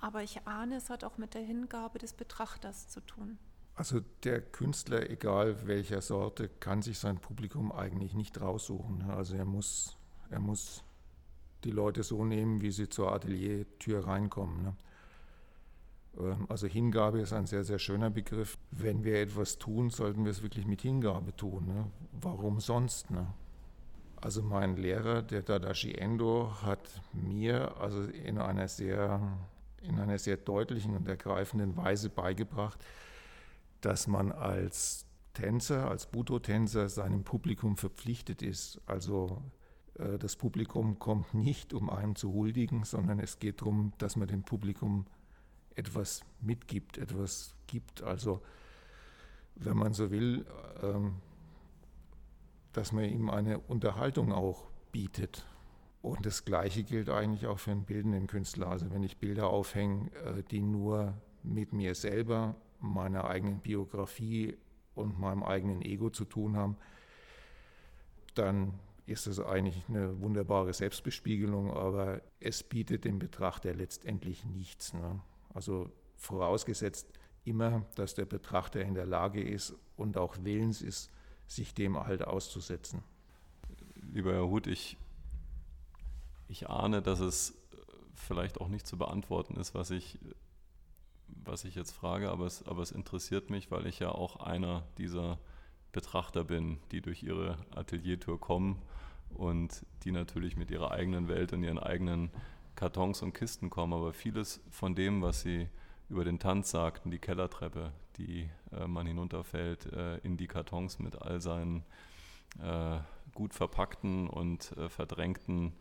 aber 0.00 0.22
ich 0.22 0.46
ahne, 0.46 0.76
es 0.76 0.88
hat 0.88 1.04
auch 1.04 1.18
mit 1.18 1.34
der 1.34 1.42
Hingabe 1.42 1.98
des 1.98 2.14
Betrachters 2.14 2.88
zu 2.88 3.00
tun. 3.00 3.38
Also 3.74 4.00
der 4.22 4.40
Künstler, 4.40 5.10
egal 5.10 5.66
welcher 5.66 6.00
Sorte, 6.00 6.48
kann 6.48 6.80
sich 6.80 6.98
sein 6.98 7.18
Publikum 7.18 7.72
eigentlich 7.72 8.14
nicht 8.14 8.40
raussuchen. 8.40 8.98
Ne? 8.98 9.12
Also 9.12 9.36
er 9.36 9.44
muss 9.44 9.98
er 10.30 10.40
muss 10.40 10.82
die 11.64 11.70
Leute 11.70 12.02
so 12.02 12.24
nehmen, 12.24 12.60
wie 12.60 12.70
sie 12.70 12.88
zur 12.88 13.12
Ateliertür 13.12 14.06
reinkommen. 14.06 14.62
Ne? 14.62 14.76
Ähm, 16.18 16.46
also 16.48 16.66
Hingabe 16.66 17.20
ist 17.20 17.32
ein 17.32 17.46
sehr, 17.46 17.64
sehr 17.64 17.78
schöner 17.78 18.10
Begriff. 18.10 18.58
Wenn 18.70 19.04
wir 19.04 19.20
etwas 19.20 19.58
tun, 19.58 19.90
sollten 19.90 20.24
wir 20.24 20.30
es 20.30 20.42
wirklich 20.42 20.66
mit 20.66 20.82
Hingabe 20.82 21.34
tun. 21.36 21.66
Ne? 21.66 21.86
Warum 22.20 22.60
sonst? 22.60 23.10
Ne? 23.10 23.26
Also 24.16 24.42
mein 24.42 24.76
Lehrer, 24.76 25.22
der 25.22 25.42
Dadashi 25.42 25.92
Endo, 25.92 26.50
hat 26.62 27.02
mir 27.12 27.76
also 27.78 28.04
in 28.04 28.38
einer 28.38 28.68
sehr, 28.68 29.20
in 29.82 29.98
einer 29.98 30.18
sehr 30.18 30.36
deutlichen 30.36 30.96
und 30.96 31.06
ergreifenden 31.08 31.76
Weise 31.76 32.08
beigebracht, 32.08 32.82
dass 33.80 34.06
man 34.06 34.32
als 34.32 35.06
Tänzer, 35.34 35.90
als 35.90 36.06
Buto-Tänzer 36.06 36.88
seinem 36.88 37.24
Publikum 37.24 37.76
verpflichtet 37.76 38.40
ist. 38.40 38.80
Also 38.86 39.42
äh, 39.98 40.16
das 40.18 40.36
Publikum 40.36 40.98
kommt 40.98 41.34
nicht, 41.34 41.74
um 41.74 41.90
einem 41.90 42.14
zu 42.14 42.32
huldigen, 42.32 42.84
sondern 42.84 43.18
es 43.18 43.38
geht 43.40 43.60
darum, 43.60 43.92
dass 43.98 44.16
man 44.16 44.28
dem 44.28 44.44
Publikum 44.44 45.06
etwas 45.74 46.24
mitgibt, 46.40 46.98
etwas 46.98 47.54
gibt. 47.66 48.02
Also 48.02 48.40
wenn 49.56 49.76
man 49.76 49.92
so 49.92 50.10
will, 50.10 50.46
ähm, 50.82 51.16
dass 52.72 52.92
man 52.92 53.04
ihm 53.04 53.30
eine 53.30 53.58
Unterhaltung 53.58 54.32
auch 54.32 54.66
bietet. 54.92 55.46
Und 56.02 56.26
das 56.26 56.44
Gleiche 56.44 56.82
gilt 56.82 57.08
eigentlich 57.08 57.46
auch 57.46 57.58
für 57.58 57.70
einen 57.70 57.84
bildenden 57.84 58.26
Künstler. 58.26 58.68
Also 58.68 58.90
wenn 58.90 59.02
ich 59.02 59.16
Bilder 59.16 59.48
aufhänge, 59.48 60.10
äh, 60.24 60.42
die 60.42 60.60
nur 60.60 61.14
mit 61.42 61.72
mir 61.72 61.94
selber, 61.94 62.56
meiner 62.80 63.24
eigenen 63.24 63.60
Biografie 63.60 64.56
und 64.94 65.18
meinem 65.18 65.42
eigenen 65.42 65.82
Ego 65.82 66.10
zu 66.10 66.24
tun 66.24 66.56
haben, 66.56 66.76
dann 68.34 68.74
ist 69.06 69.26
es 69.26 69.38
eigentlich 69.38 69.82
eine 69.88 70.20
wunderbare 70.20 70.72
Selbstbespiegelung, 70.72 71.70
aber 71.70 72.22
es 72.40 72.62
bietet 72.62 73.04
dem 73.04 73.18
Betrachter 73.18 73.74
letztendlich 73.74 74.44
nichts. 74.44 74.94
Ne? 74.94 75.20
Also 75.54 75.90
vorausgesetzt 76.16 77.08
immer, 77.44 77.84
dass 77.94 78.14
der 78.14 78.24
Betrachter 78.24 78.82
in 78.82 78.94
der 78.94 79.06
Lage 79.06 79.42
ist 79.42 79.74
und 79.96 80.16
auch 80.16 80.36
willens 80.42 80.82
ist, 80.82 81.10
sich 81.46 81.74
dem 81.74 81.98
halt 81.98 82.22
auszusetzen. 82.22 83.02
Lieber 84.12 84.32
Herr 84.32 84.48
Huth, 84.48 84.66
ich, 84.66 84.96
ich 86.48 86.68
ahne, 86.68 87.02
dass 87.02 87.20
es 87.20 87.54
vielleicht 88.14 88.60
auch 88.60 88.68
nicht 88.68 88.86
zu 88.86 88.96
beantworten 88.96 89.56
ist, 89.56 89.74
was 89.74 89.90
ich, 89.90 90.18
was 91.28 91.64
ich 91.64 91.74
jetzt 91.74 91.92
frage, 91.92 92.30
aber 92.30 92.46
es, 92.46 92.66
aber 92.66 92.82
es 92.82 92.90
interessiert 92.90 93.50
mich, 93.50 93.70
weil 93.70 93.86
ich 93.86 93.98
ja 93.98 94.10
auch 94.10 94.36
einer 94.36 94.84
dieser 94.98 95.38
Betrachter 95.92 96.44
bin, 96.44 96.78
die 96.90 97.00
durch 97.00 97.22
ihre 97.22 97.58
Ateliertour 97.74 98.40
kommen 98.40 98.82
und 99.30 99.84
die 100.04 100.12
natürlich 100.12 100.56
mit 100.56 100.70
ihrer 100.70 100.90
eigenen 100.90 101.28
Welt 101.28 101.52
und 101.52 101.62
ihren 101.62 101.78
eigenen 101.78 102.30
Kartons 102.74 103.22
und 103.22 103.32
Kisten 103.34 103.70
kommen. 103.70 103.92
Aber 103.92 104.12
vieles 104.12 104.60
von 104.70 104.94
dem, 104.94 105.22
was 105.22 105.42
sie 105.42 105.68
über 106.08 106.24
den 106.24 106.38
Tanz 106.38 106.70
sagten, 106.70 107.10
die 107.10 107.18
Kellertreppe, 107.18 107.92
die 108.18 108.48
äh, 108.72 108.86
man 108.86 109.06
hinunterfällt 109.06 109.92
äh, 109.92 110.18
in 110.18 110.36
die 110.36 110.46
Kartons 110.46 110.98
mit 110.98 111.20
all 111.20 111.40
seinen 111.40 111.84
äh, 112.62 112.98
gut 113.34 113.54
verpackten 113.54 114.28
und 114.28 114.76
äh, 114.76 114.88
verdrängten 114.88 115.72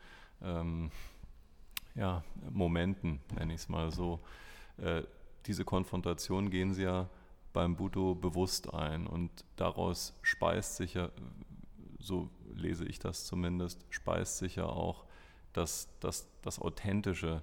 ähm, 0.42 0.92
ja, 1.96 2.24
Momenten, 2.50 3.20
nenne 3.36 3.54
ich 3.54 3.62
es 3.62 3.70
mal 3.70 3.92
so. 3.92 4.20
Äh, 4.78 5.04
diese 5.46 5.66
Konfrontation 5.66 6.50
gehen 6.50 6.74
sie 6.74 6.84
ja 6.84 7.10
beim 7.52 7.76
Buddho 7.76 8.16
bewusst 8.16 8.74
ein 8.74 9.06
und 9.06 9.30
daraus 9.56 10.18
speist 10.24 10.78
sich 10.78 10.96
ja, 10.96 11.10
so 12.00 12.30
lese 12.56 12.86
ich 12.86 13.00
das 13.00 13.26
zumindest, 13.26 13.86
speist 13.90 14.38
sich 14.38 14.56
ja 14.56 14.66
auch 14.66 15.06
das, 15.54 15.88
das, 16.00 16.28
das 16.42 16.60
Authentische, 16.60 17.42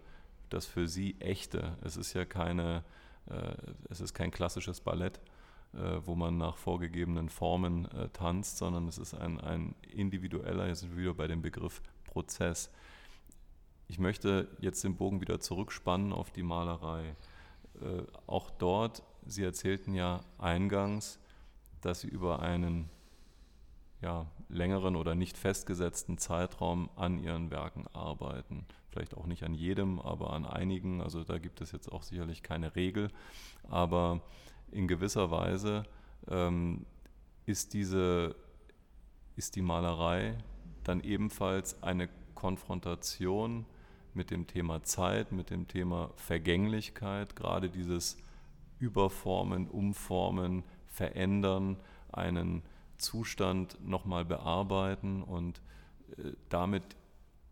das 0.49 0.66
für 0.66 0.88
sie 0.88 1.16
echte. 1.20 1.77
Es 1.83 1.96
ist 1.96 2.12
ja 2.12 2.25
keine, 2.25 2.85
äh, 3.27 3.55
es 3.88 4.01
ist 4.01 4.14
kein 4.14 4.31
klassisches 4.31 4.81
Ballett, 4.81 5.20
äh, 5.73 6.01
wo 6.05 6.14
man 6.14 6.37
nach 6.37 6.57
vorgegebenen 6.57 7.29
Formen 7.29 7.87
äh, 7.92 8.09
tanzt, 8.09 8.59
sondern 8.59 8.88
es 8.88 8.99
ist 8.99 9.14
ein, 9.14 9.40
ein 9.40 9.75
individueller, 9.92 10.66
jetzt 10.66 10.81
sind 10.81 10.92
wir 10.96 11.03
wieder 11.03 11.14
bei 11.14 11.29
dem 11.29 11.42
Begriff 11.42 11.81
Prozess. 12.05 12.70
Ich 13.87 13.99
möchte 13.99 14.49
jetzt 14.61 14.85
den 14.85 14.96
Bogen 14.96 15.20
wieder 15.20 15.40
zurückspannen 15.40 16.12
auf 16.12 16.31
die 16.31 16.42
Malerei. 16.42 17.16
Äh, 17.81 18.03
auch 18.27 18.51
dort, 18.51 19.03
Sie 19.27 19.44
erzählten 19.44 19.94
ja 19.94 20.20
eingangs, 20.38 21.18
dass 21.81 22.01
Sie 22.01 22.09
über 22.09 22.40
einen 22.40 22.88
ja, 24.03 24.27
längeren 24.50 24.96
oder 24.96 25.14
nicht 25.14 25.36
festgesetzten 25.36 26.18
Zeitraum 26.18 26.90
an 26.96 27.18
Ihren 27.18 27.50
Werken 27.50 27.86
arbeiten 27.92 28.66
vielleicht 28.90 29.16
auch 29.16 29.26
nicht 29.26 29.44
an 29.44 29.54
jedem, 29.54 29.98
aber 30.00 30.32
an 30.32 30.44
einigen. 30.44 31.00
Also 31.00 31.24
da 31.24 31.38
gibt 31.38 31.60
es 31.60 31.72
jetzt 31.72 31.90
auch 31.90 32.02
sicherlich 32.02 32.42
keine 32.42 32.74
Regel. 32.76 33.10
Aber 33.68 34.20
in 34.70 34.88
gewisser 34.88 35.30
Weise 35.30 35.84
ähm, 36.28 36.84
ist, 37.46 37.72
diese, 37.72 38.34
ist 39.36 39.56
die 39.56 39.62
Malerei 39.62 40.36
dann 40.84 41.00
ebenfalls 41.00 41.82
eine 41.82 42.08
Konfrontation 42.34 43.66
mit 44.12 44.30
dem 44.30 44.46
Thema 44.46 44.82
Zeit, 44.82 45.30
mit 45.30 45.50
dem 45.50 45.68
Thema 45.68 46.10
Vergänglichkeit, 46.16 47.36
gerade 47.36 47.70
dieses 47.70 48.16
Überformen, 48.78 49.68
Umformen, 49.68 50.64
Verändern, 50.88 51.76
einen 52.10 52.62
Zustand 53.00 53.78
nochmal 53.86 54.24
bearbeiten 54.24 55.22
und 55.22 55.60
äh, 56.16 56.32
damit 56.48 56.96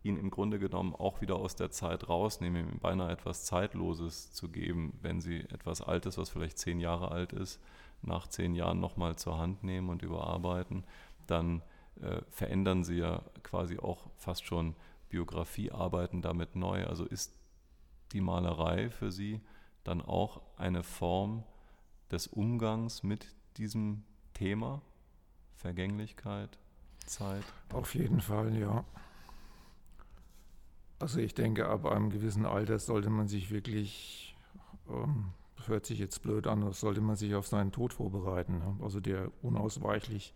ihn 0.03 0.17
im 0.17 0.29
Grunde 0.29 0.59
genommen 0.59 0.95
auch 0.95 1.21
wieder 1.21 1.35
aus 1.35 1.55
der 1.55 1.71
Zeit 1.71 2.07
rausnehmen, 2.07 2.69
ihm 2.69 2.79
beinahe 2.79 3.11
etwas 3.11 3.45
Zeitloses 3.45 4.31
zu 4.31 4.49
geben, 4.49 4.97
wenn 5.01 5.19
sie 5.19 5.41
etwas 5.41 5.81
Altes, 5.81 6.17
was 6.17 6.29
vielleicht 6.29 6.57
zehn 6.57 6.79
Jahre 6.79 7.11
alt 7.11 7.33
ist, 7.33 7.59
nach 8.01 8.27
zehn 8.27 8.55
Jahren 8.55 8.79
nochmal 8.79 9.17
zur 9.17 9.37
Hand 9.37 9.63
nehmen 9.63 9.89
und 9.89 10.01
überarbeiten, 10.01 10.85
dann 11.27 11.61
äh, 12.01 12.21
verändern 12.29 12.83
sie 12.83 12.97
ja 12.97 13.23
quasi 13.43 13.77
auch 13.77 14.09
fast 14.15 14.45
schon 14.45 14.75
Biografiearbeiten 15.09 16.21
damit 16.21 16.55
neu. 16.55 16.85
Also 16.85 17.05
ist 17.05 17.37
die 18.13 18.21
Malerei 18.21 18.89
für 18.89 19.11
sie 19.11 19.41
dann 19.83 20.01
auch 20.01 20.41
eine 20.57 20.83
Form 20.83 21.43
des 22.11 22.27
Umgangs 22.27 23.03
mit 23.03 23.35
diesem 23.57 24.03
Thema, 24.33 24.81
Vergänglichkeit, 25.59 26.57
Zeit? 27.05 27.43
Auf 27.73 27.93
jeden 27.93 28.21
Fall, 28.21 28.55
ja. 28.57 28.85
Also 30.99 31.19
ich 31.19 31.33
denke, 31.33 31.67
ab 31.67 31.85
einem 31.85 32.09
gewissen 32.09 32.45
Alter 32.45 32.79
sollte 32.79 33.09
man 33.09 33.27
sich 33.27 33.51
wirklich, 33.51 34.37
ähm, 34.89 35.33
hört 35.65 35.85
sich 35.85 35.99
jetzt 35.99 36.21
blöd 36.21 36.47
an, 36.47 36.71
sollte 36.71 37.01
man 37.01 37.17
sich 37.17 37.35
auf 37.35 37.45
seinen 37.45 37.71
Tod 37.73 37.93
vorbereiten, 37.93 38.59
ne? 38.59 38.77
also 38.81 39.01
der 39.01 39.31
unausweichlich 39.41 40.33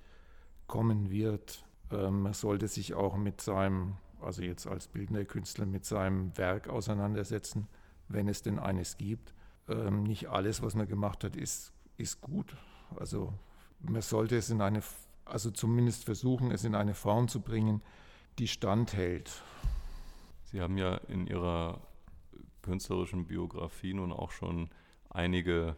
kommen 0.68 1.10
wird. 1.10 1.66
Ähm, 1.92 2.24
man 2.24 2.34
sollte 2.34 2.68
sich 2.68 2.94
auch 2.94 3.16
mit 3.16 3.40
seinem, 3.40 3.96
also 4.22 4.42
jetzt 4.42 4.68
als 4.68 4.88
bildender 4.88 5.24
Künstler, 5.24 5.66
mit 5.66 5.86
seinem 5.86 6.38
Werk 6.38 6.68
auseinandersetzen, 6.68 7.68
wenn 8.10 8.28
es 8.28 8.42
denn 8.42 8.60
eines 8.60 8.98
gibt. 8.98 9.34
Ähm, 9.70 10.04
nicht 10.04 10.28
alles, 10.28 10.62
was 10.62 10.76
man 10.76 10.88
gemacht 10.88 11.24
hat, 11.24 11.38
ist, 11.38 11.72
ist 11.96 12.20
gut. 12.20 12.56
Also 12.98 13.34
man 13.84 14.02
sollte 14.02 14.38
es 14.38 14.50
in 14.50 14.62
eine, 14.62 14.82
also 15.26 15.52
zumindest 15.52 16.06
versuchen, 16.06 16.52
es 16.52 16.64
in 16.64 16.76
eine 16.76 16.94
Form 16.94 17.28
zu 17.28 17.42
bringen, 17.42 17.82
die 18.40 18.48
standhält. 18.48 19.44
Sie 20.44 20.62
haben 20.62 20.78
ja 20.78 20.96
in 21.08 21.28
Ihrer 21.28 21.82
künstlerischen 22.62 23.28
Biografie 23.28 23.94
nun 23.94 24.12
auch 24.12 24.32
schon 24.32 24.70
einige 25.10 25.76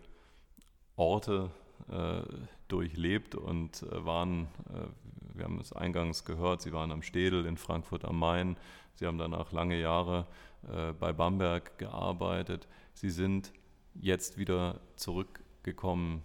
Orte 0.96 1.52
äh, 1.90 2.22
durchlebt 2.68 3.36
und 3.36 3.84
äh, 3.84 4.06
waren, 4.06 4.48
äh, 4.70 4.88
wir 5.34 5.46
haben 5.46 5.60
es 5.60 5.74
eingangs 5.74 6.26
gehört, 6.26 6.62
Sie 6.62 6.72
waren 6.72 6.92
am 6.92 7.02
Städel 7.02 7.46
in 7.46 7.58
Frankfurt 7.58 8.06
am 8.06 8.20
Main, 8.20 8.58
Sie 8.96 9.06
haben 9.06 9.18
danach 9.18 9.52
lange 9.52 9.80
Jahre 9.80 10.26
äh, 10.72 10.94
bei 10.94 11.12
Bamberg 11.12 11.78
gearbeitet. 11.78 12.68
Sie 12.94 13.10
sind 13.10 13.52
jetzt 13.94 14.38
wieder 14.38 14.80
zurückgekommen 14.96 16.24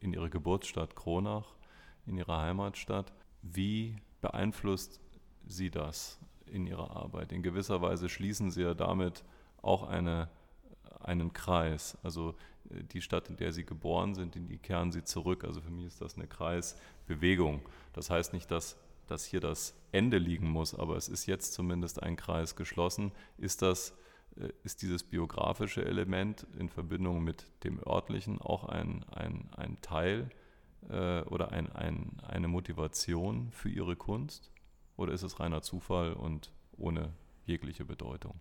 in 0.00 0.12
Ihre 0.12 0.28
Geburtsstadt 0.28 0.94
Kronach, 0.96 1.54
in 2.06 2.16
Ihre 2.16 2.40
Heimatstadt. 2.40 3.12
Wie 3.42 3.96
beeinflusst 4.20 5.00
Sie 5.46 5.70
das? 5.70 6.18
in 6.46 6.66
ihrer 6.66 6.96
Arbeit. 6.96 7.32
In 7.32 7.42
gewisser 7.42 7.82
Weise 7.82 8.08
schließen 8.08 8.50
sie 8.50 8.62
ja 8.62 8.74
damit 8.74 9.24
auch 9.62 9.82
eine, 9.82 10.28
einen 11.00 11.32
Kreis. 11.32 11.98
Also 12.02 12.34
äh, 12.70 12.82
die 12.84 13.02
Stadt, 13.02 13.28
in 13.28 13.36
der 13.36 13.52
sie 13.52 13.64
geboren 13.64 14.14
sind, 14.14 14.36
in 14.36 14.46
die 14.46 14.58
kehren 14.58 14.92
sie 14.92 15.04
zurück. 15.04 15.44
Also 15.44 15.60
für 15.60 15.70
mich 15.70 15.86
ist 15.86 16.00
das 16.00 16.16
eine 16.16 16.26
Kreisbewegung. 16.26 17.60
Das 17.92 18.10
heißt 18.10 18.32
nicht, 18.32 18.50
dass, 18.50 18.76
dass 19.06 19.24
hier 19.24 19.40
das 19.40 19.74
Ende 19.92 20.18
liegen 20.18 20.48
muss, 20.48 20.74
aber 20.74 20.96
es 20.96 21.08
ist 21.08 21.26
jetzt 21.26 21.52
zumindest 21.52 22.02
ein 22.02 22.16
Kreis 22.16 22.56
geschlossen. 22.56 23.12
Ist 23.36 23.62
das 23.62 23.94
äh, 24.36 24.48
ist 24.62 24.82
dieses 24.82 25.02
biografische 25.02 25.84
Element 25.84 26.46
in 26.58 26.68
Verbindung 26.68 27.24
mit 27.24 27.46
dem 27.64 27.80
örtlichen 27.84 28.40
auch 28.40 28.64
ein, 28.64 29.04
ein, 29.10 29.48
ein 29.56 29.80
Teil 29.80 30.30
äh, 30.88 31.22
oder 31.22 31.52
ein, 31.52 31.70
ein, 31.72 32.20
eine 32.26 32.48
Motivation 32.48 33.50
für 33.52 33.68
Ihre 33.68 33.96
Kunst? 33.96 34.52
Oder 34.96 35.12
ist 35.12 35.22
es 35.22 35.40
reiner 35.40 35.62
Zufall 35.62 36.12
und 36.12 36.52
ohne 36.76 37.12
jegliche 37.46 37.84
Bedeutung? 37.84 38.40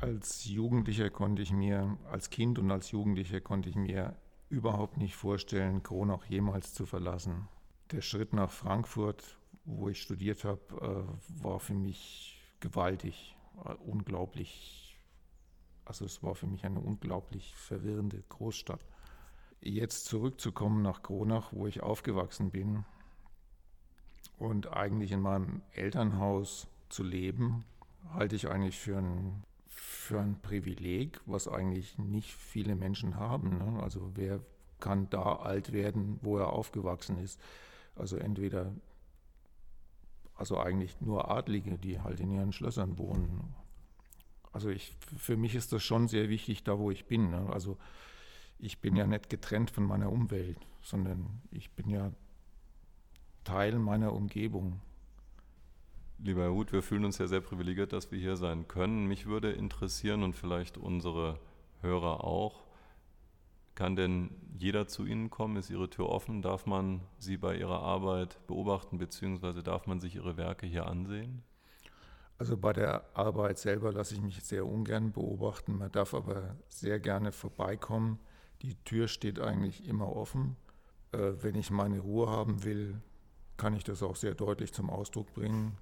Als 0.00 0.44
Jugendlicher 0.44 1.10
konnte 1.10 1.42
ich 1.42 1.52
mir, 1.52 1.98
als 2.10 2.30
Kind 2.30 2.58
und 2.58 2.70
als 2.70 2.90
Jugendlicher 2.90 3.40
konnte 3.40 3.68
ich 3.68 3.76
mir 3.76 4.16
überhaupt 4.48 4.96
nicht 4.98 5.16
vorstellen, 5.16 5.82
Kronach 5.82 6.24
jemals 6.26 6.74
zu 6.74 6.86
verlassen. 6.86 7.48
Der 7.90 8.00
Schritt 8.00 8.32
nach 8.32 8.50
Frankfurt, 8.50 9.38
wo 9.64 9.88
ich 9.88 10.00
studiert 10.00 10.44
habe, 10.44 10.60
äh, 10.80 11.42
war 11.42 11.60
für 11.60 11.74
mich 11.74 12.40
gewaltig, 12.60 13.36
äh, 13.64 13.74
unglaublich. 13.74 14.98
Also 15.84 16.04
es 16.04 16.22
war 16.22 16.34
für 16.34 16.46
mich 16.46 16.64
eine 16.64 16.80
unglaublich 16.80 17.54
verwirrende 17.56 18.22
Großstadt. 18.28 18.80
Jetzt 19.66 20.04
zurückzukommen 20.04 20.82
nach 20.82 21.02
Kronach, 21.02 21.52
wo 21.52 21.66
ich 21.66 21.82
aufgewachsen 21.82 22.50
bin, 22.50 22.84
und 24.38 24.72
eigentlich 24.72 25.12
in 25.12 25.20
meinem 25.20 25.62
Elternhaus 25.72 26.66
zu 26.88 27.02
leben, 27.02 27.64
halte 28.12 28.36
ich 28.36 28.48
eigentlich 28.48 28.78
für 28.78 28.98
ein, 28.98 29.44
für 29.66 30.20
ein 30.20 30.38
Privileg, 30.42 31.20
was 31.24 31.48
eigentlich 31.48 31.98
nicht 31.98 32.34
viele 32.34 32.74
Menschen 32.74 33.16
haben. 33.16 33.58
Ne? 33.58 33.82
Also 33.82 34.10
wer 34.14 34.40
kann 34.80 35.08
da 35.08 35.36
alt 35.36 35.72
werden, 35.72 36.18
wo 36.20 36.36
er 36.36 36.52
aufgewachsen 36.52 37.16
ist? 37.18 37.40
Also 37.96 38.16
entweder, 38.16 38.72
also 40.34 40.58
eigentlich 40.58 41.00
nur 41.00 41.30
Adlige, 41.30 41.78
die 41.78 42.00
halt 42.00 42.20
in 42.20 42.30
ihren 42.30 42.52
Schlössern 42.52 42.98
wohnen. 42.98 43.54
Also 44.52 44.68
ich, 44.68 44.94
für 45.16 45.36
mich 45.36 45.54
ist 45.54 45.72
das 45.72 45.82
schon 45.82 46.06
sehr 46.06 46.28
wichtig, 46.28 46.64
da 46.64 46.78
wo 46.78 46.90
ich 46.90 47.06
bin. 47.06 47.30
Ne? 47.30 47.48
Also 47.50 47.78
ich 48.58 48.80
bin 48.80 48.96
ja 48.96 49.06
nicht 49.06 49.28
getrennt 49.30 49.70
von 49.70 49.84
meiner 49.84 50.10
Umwelt, 50.10 50.58
sondern 50.82 51.42
ich 51.50 51.70
bin 51.72 51.88
ja 51.90 52.12
Teil 53.44 53.78
meiner 53.78 54.12
Umgebung. 54.12 54.80
Lieber 56.18 56.42
Herr 56.42 56.52
Huth, 56.52 56.72
wir 56.72 56.82
fühlen 56.82 57.04
uns 57.04 57.18
ja 57.18 57.26
sehr 57.26 57.40
privilegiert, 57.40 57.92
dass 57.92 58.10
wir 58.10 58.18
hier 58.18 58.36
sein 58.36 58.66
können. 58.68 59.06
Mich 59.06 59.26
würde 59.26 59.52
interessieren 59.52 60.22
und 60.22 60.34
vielleicht 60.34 60.78
unsere 60.78 61.38
Hörer 61.82 62.24
auch, 62.24 62.64
kann 63.74 63.96
denn 63.96 64.30
jeder 64.56 64.86
zu 64.86 65.04
Ihnen 65.04 65.30
kommen? 65.30 65.56
Ist 65.56 65.68
Ihre 65.68 65.90
Tür 65.90 66.08
offen? 66.08 66.42
Darf 66.42 66.64
man 66.64 67.00
Sie 67.18 67.36
bei 67.36 67.56
Ihrer 67.56 67.82
Arbeit 67.82 68.38
beobachten, 68.46 68.98
beziehungsweise 68.98 69.62
darf 69.62 69.86
man 69.86 70.00
sich 70.00 70.14
Ihre 70.14 70.36
Werke 70.36 70.66
hier 70.66 70.86
ansehen? 70.86 71.42
Also 72.38 72.56
bei 72.56 72.72
der 72.72 73.04
Arbeit 73.14 73.58
selber 73.58 73.92
lasse 73.92 74.14
ich 74.14 74.20
mich 74.20 74.42
sehr 74.42 74.66
ungern 74.66 75.12
beobachten. 75.12 75.78
Man 75.78 75.90
darf 75.90 76.14
aber 76.14 76.56
sehr 76.68 77.00
gerne 77.00 77.32
vorbeikommen. 77.32 78.18
Die 78.64 78.74
Tür 78.84 79.08
steht 79.08 79.40
eigentlich 79.40 79.86
immer 79.86 80.16
offen. 80.16 80.56
Äh, 81.12 81.32
wenn 81.42 81.54
ich 81.54 81.70
meine 81.70 82.00
Ruhe 82.00 82.30
haben 82.30 82.64
will, 82.64 83.02
kann 83.58 83.76
ich 83.76 83.84
das 83.84 84.02
auch 84.02 84.16
sehr 84.16 84.34
deutlich 84.34 84.72
zum 84.72 84.88
Ausdruck 84.88 85.34
bringen. 85.34 85.76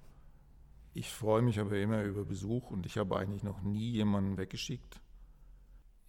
Ich 0.93 1.09
freue 1.09 1.41
mich 1.41 1.61
aber 1.61 1.77
immer 1.77 2.03
über 2.03 2.25
Besuch 2.25 2.71
und 2.71 2.85
ich 2.85 2.97
habe 2.97 3.17
eigentlich 3.17 3.41
noch 3.41 3.61
nie 3.61 3.91
jemanden 3.91 4.35
weggeschickt. 4.35 4.99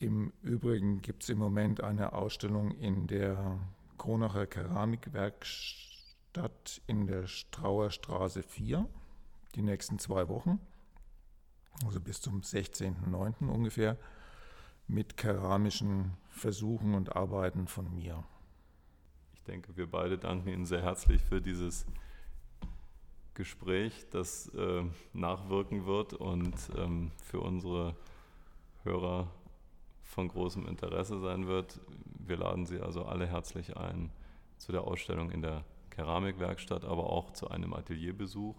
Im 0.00 0.32
Übrigen 0.42 1.00
gibt 1.00 1.22
es 1.22 1.28
im 1.28 1.38
Moment 1.38 1.80
eine 1.80 2.12
Ausstellung 2.12 2.72
in 2.72 3.06
der 3.06 3.60
Kronacher 3.96 4.48
Keramikwerkstatt 4.48 6.82
in 6.88 7.06
der 7.06 7.28
Strauer 7.28 7.92
Straße 7.92 8.42
4, 8.42 8.88
die 9.54 9.62
nächsten 9.62 10.00
zwei 10.00 10.28
Wochen, 10.28 10.58
also 11.86 12.00
bis 12.00 12.20
zum 12.20 12.40
16.09. 12.40 13.46
ungefähr, 13.46 13.96
mit 14.86 15.16
keramischen 15.16 16.12
Versuchen 16.28 16.94
und 16.94 17.16
Arbeiten 17.16 17.66
von 17.66 17.92
mir. 17.94 18.24
Ich 19.34 19.42
denke, 19.42 19.76
wir 19.76 19.90
beide 19.90 20.18
danken 20.18 20.48
Ihnen 20.48 20.66
sehr 20.66 20.82
herzlich 20.82 21.22
für 21.22 21.40
dieses 21.40 21.86
Gespräch, 23.34 24.06
das 24.10 24.48
äh, 24.54 24.84
nachwirken 25.12 25.86
wird 25.86 26.14
und 26.14 26.54
ähm, 26.76 27.10
für 27.22 27.40
unsere 27.40 27.96
Hörer 28.84 29.28
von 30.02 30.28
großem 30.28 30.66
Interesse 30.66 31.20
sein 31.20 31.46
wird. 31.46 31.80
Wir 32.26 32.36
laden 32.36 32.66
Sie 32.66 32.80
also 32.80 33.04
alle 33.04 33.26
herzlich 33.26 33.76
ein 33.76 34.10
zu 34.58 34.72
der 34.72 34.84
Ausstellung 34.84 35.30
in 35.30 35.42
der 35.42 35.64
Keramikwerkstatt, 35.90 36.84
aber 36.84 37.10
auch 37.10 37.32
zu 37.32 37.48
einem 37.48 37.74
Atelierbesuch 37.74 38.56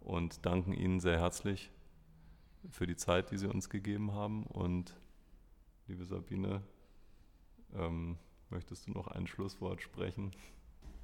und 0.00 0.44
danken 0.46 0.72
Ihnen 0.72 1.00
sehr 1.00 1.18
herzlich 1.18 1.70
für 2.70 2.86
die 2.86 2.96
Zeit, 2.96 3.30
die 3.30 3.38
Sie 3.38 3.48
uns 3.48 3.70
gegeben 3.70 4.12
haben. 4.12 4.44
Und 4.44 4.94
liebe 5.92 6.06
Sabine, 6.06 6.62
ähm, 7.74 8.16
möchtest 8.48 8.86
du 8.86 8.92
noch 8.92 9.08
ein 9.08 9.26
Schlusswort 9.26 9.82
sprechen? 9.82 10.34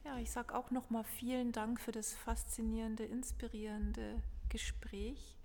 Ja, 0.02 0.16
ich 0.16 0.30
sage 0.30 0.54
auch 0.54 0.70
nochmal 0.70 1.04
vielen 1.04 1.52
Dank 1.52 1.78
für 1.78 1.92
das 1.92 2.14
faszinierende, 2.14 3.04
inspirierende 3.04 4.22
Gespräch 4.48 5.36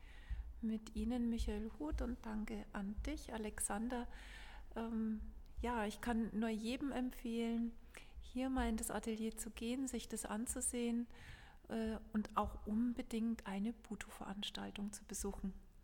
mit 0.62 0.95
Ihnen, 0.95 1.29
Michael 1.29 1.69
Huth, 1.77 2.01
und 2.01 2.25
danke 2.25 2.65
an 2.71 2.95
dich, 3.06 3.34
Alexander. 3.34 4.08
Ähm, 4.77 5.19
ja, 5.62 5.86
ich 5.88 5.99
kann 5.99 6.29
nur 6.32 6.47
jedem 6.47 6.93
empfehlen, 6.93 7.73
hier 8.21 8.49
mal 8.49 8.69
in 8.69 8.77
das 8.77 8.91
Atelier 8.91 9.36
zu 9.36 9.49
gehen, 9.49 9.89
sich 9.89 10.08
das 10.08 10.23
anzusehen 10.23 11.06
äh, 11.67 11.97
und 12.13 12.29
auch 12.38 12.65
unbedingt 12.65 13.45
eine 13.45 13.73
Buto-Veranstaltung 13.73 14.93
zu 14.93 15.03
besuchen. 15.03 15.53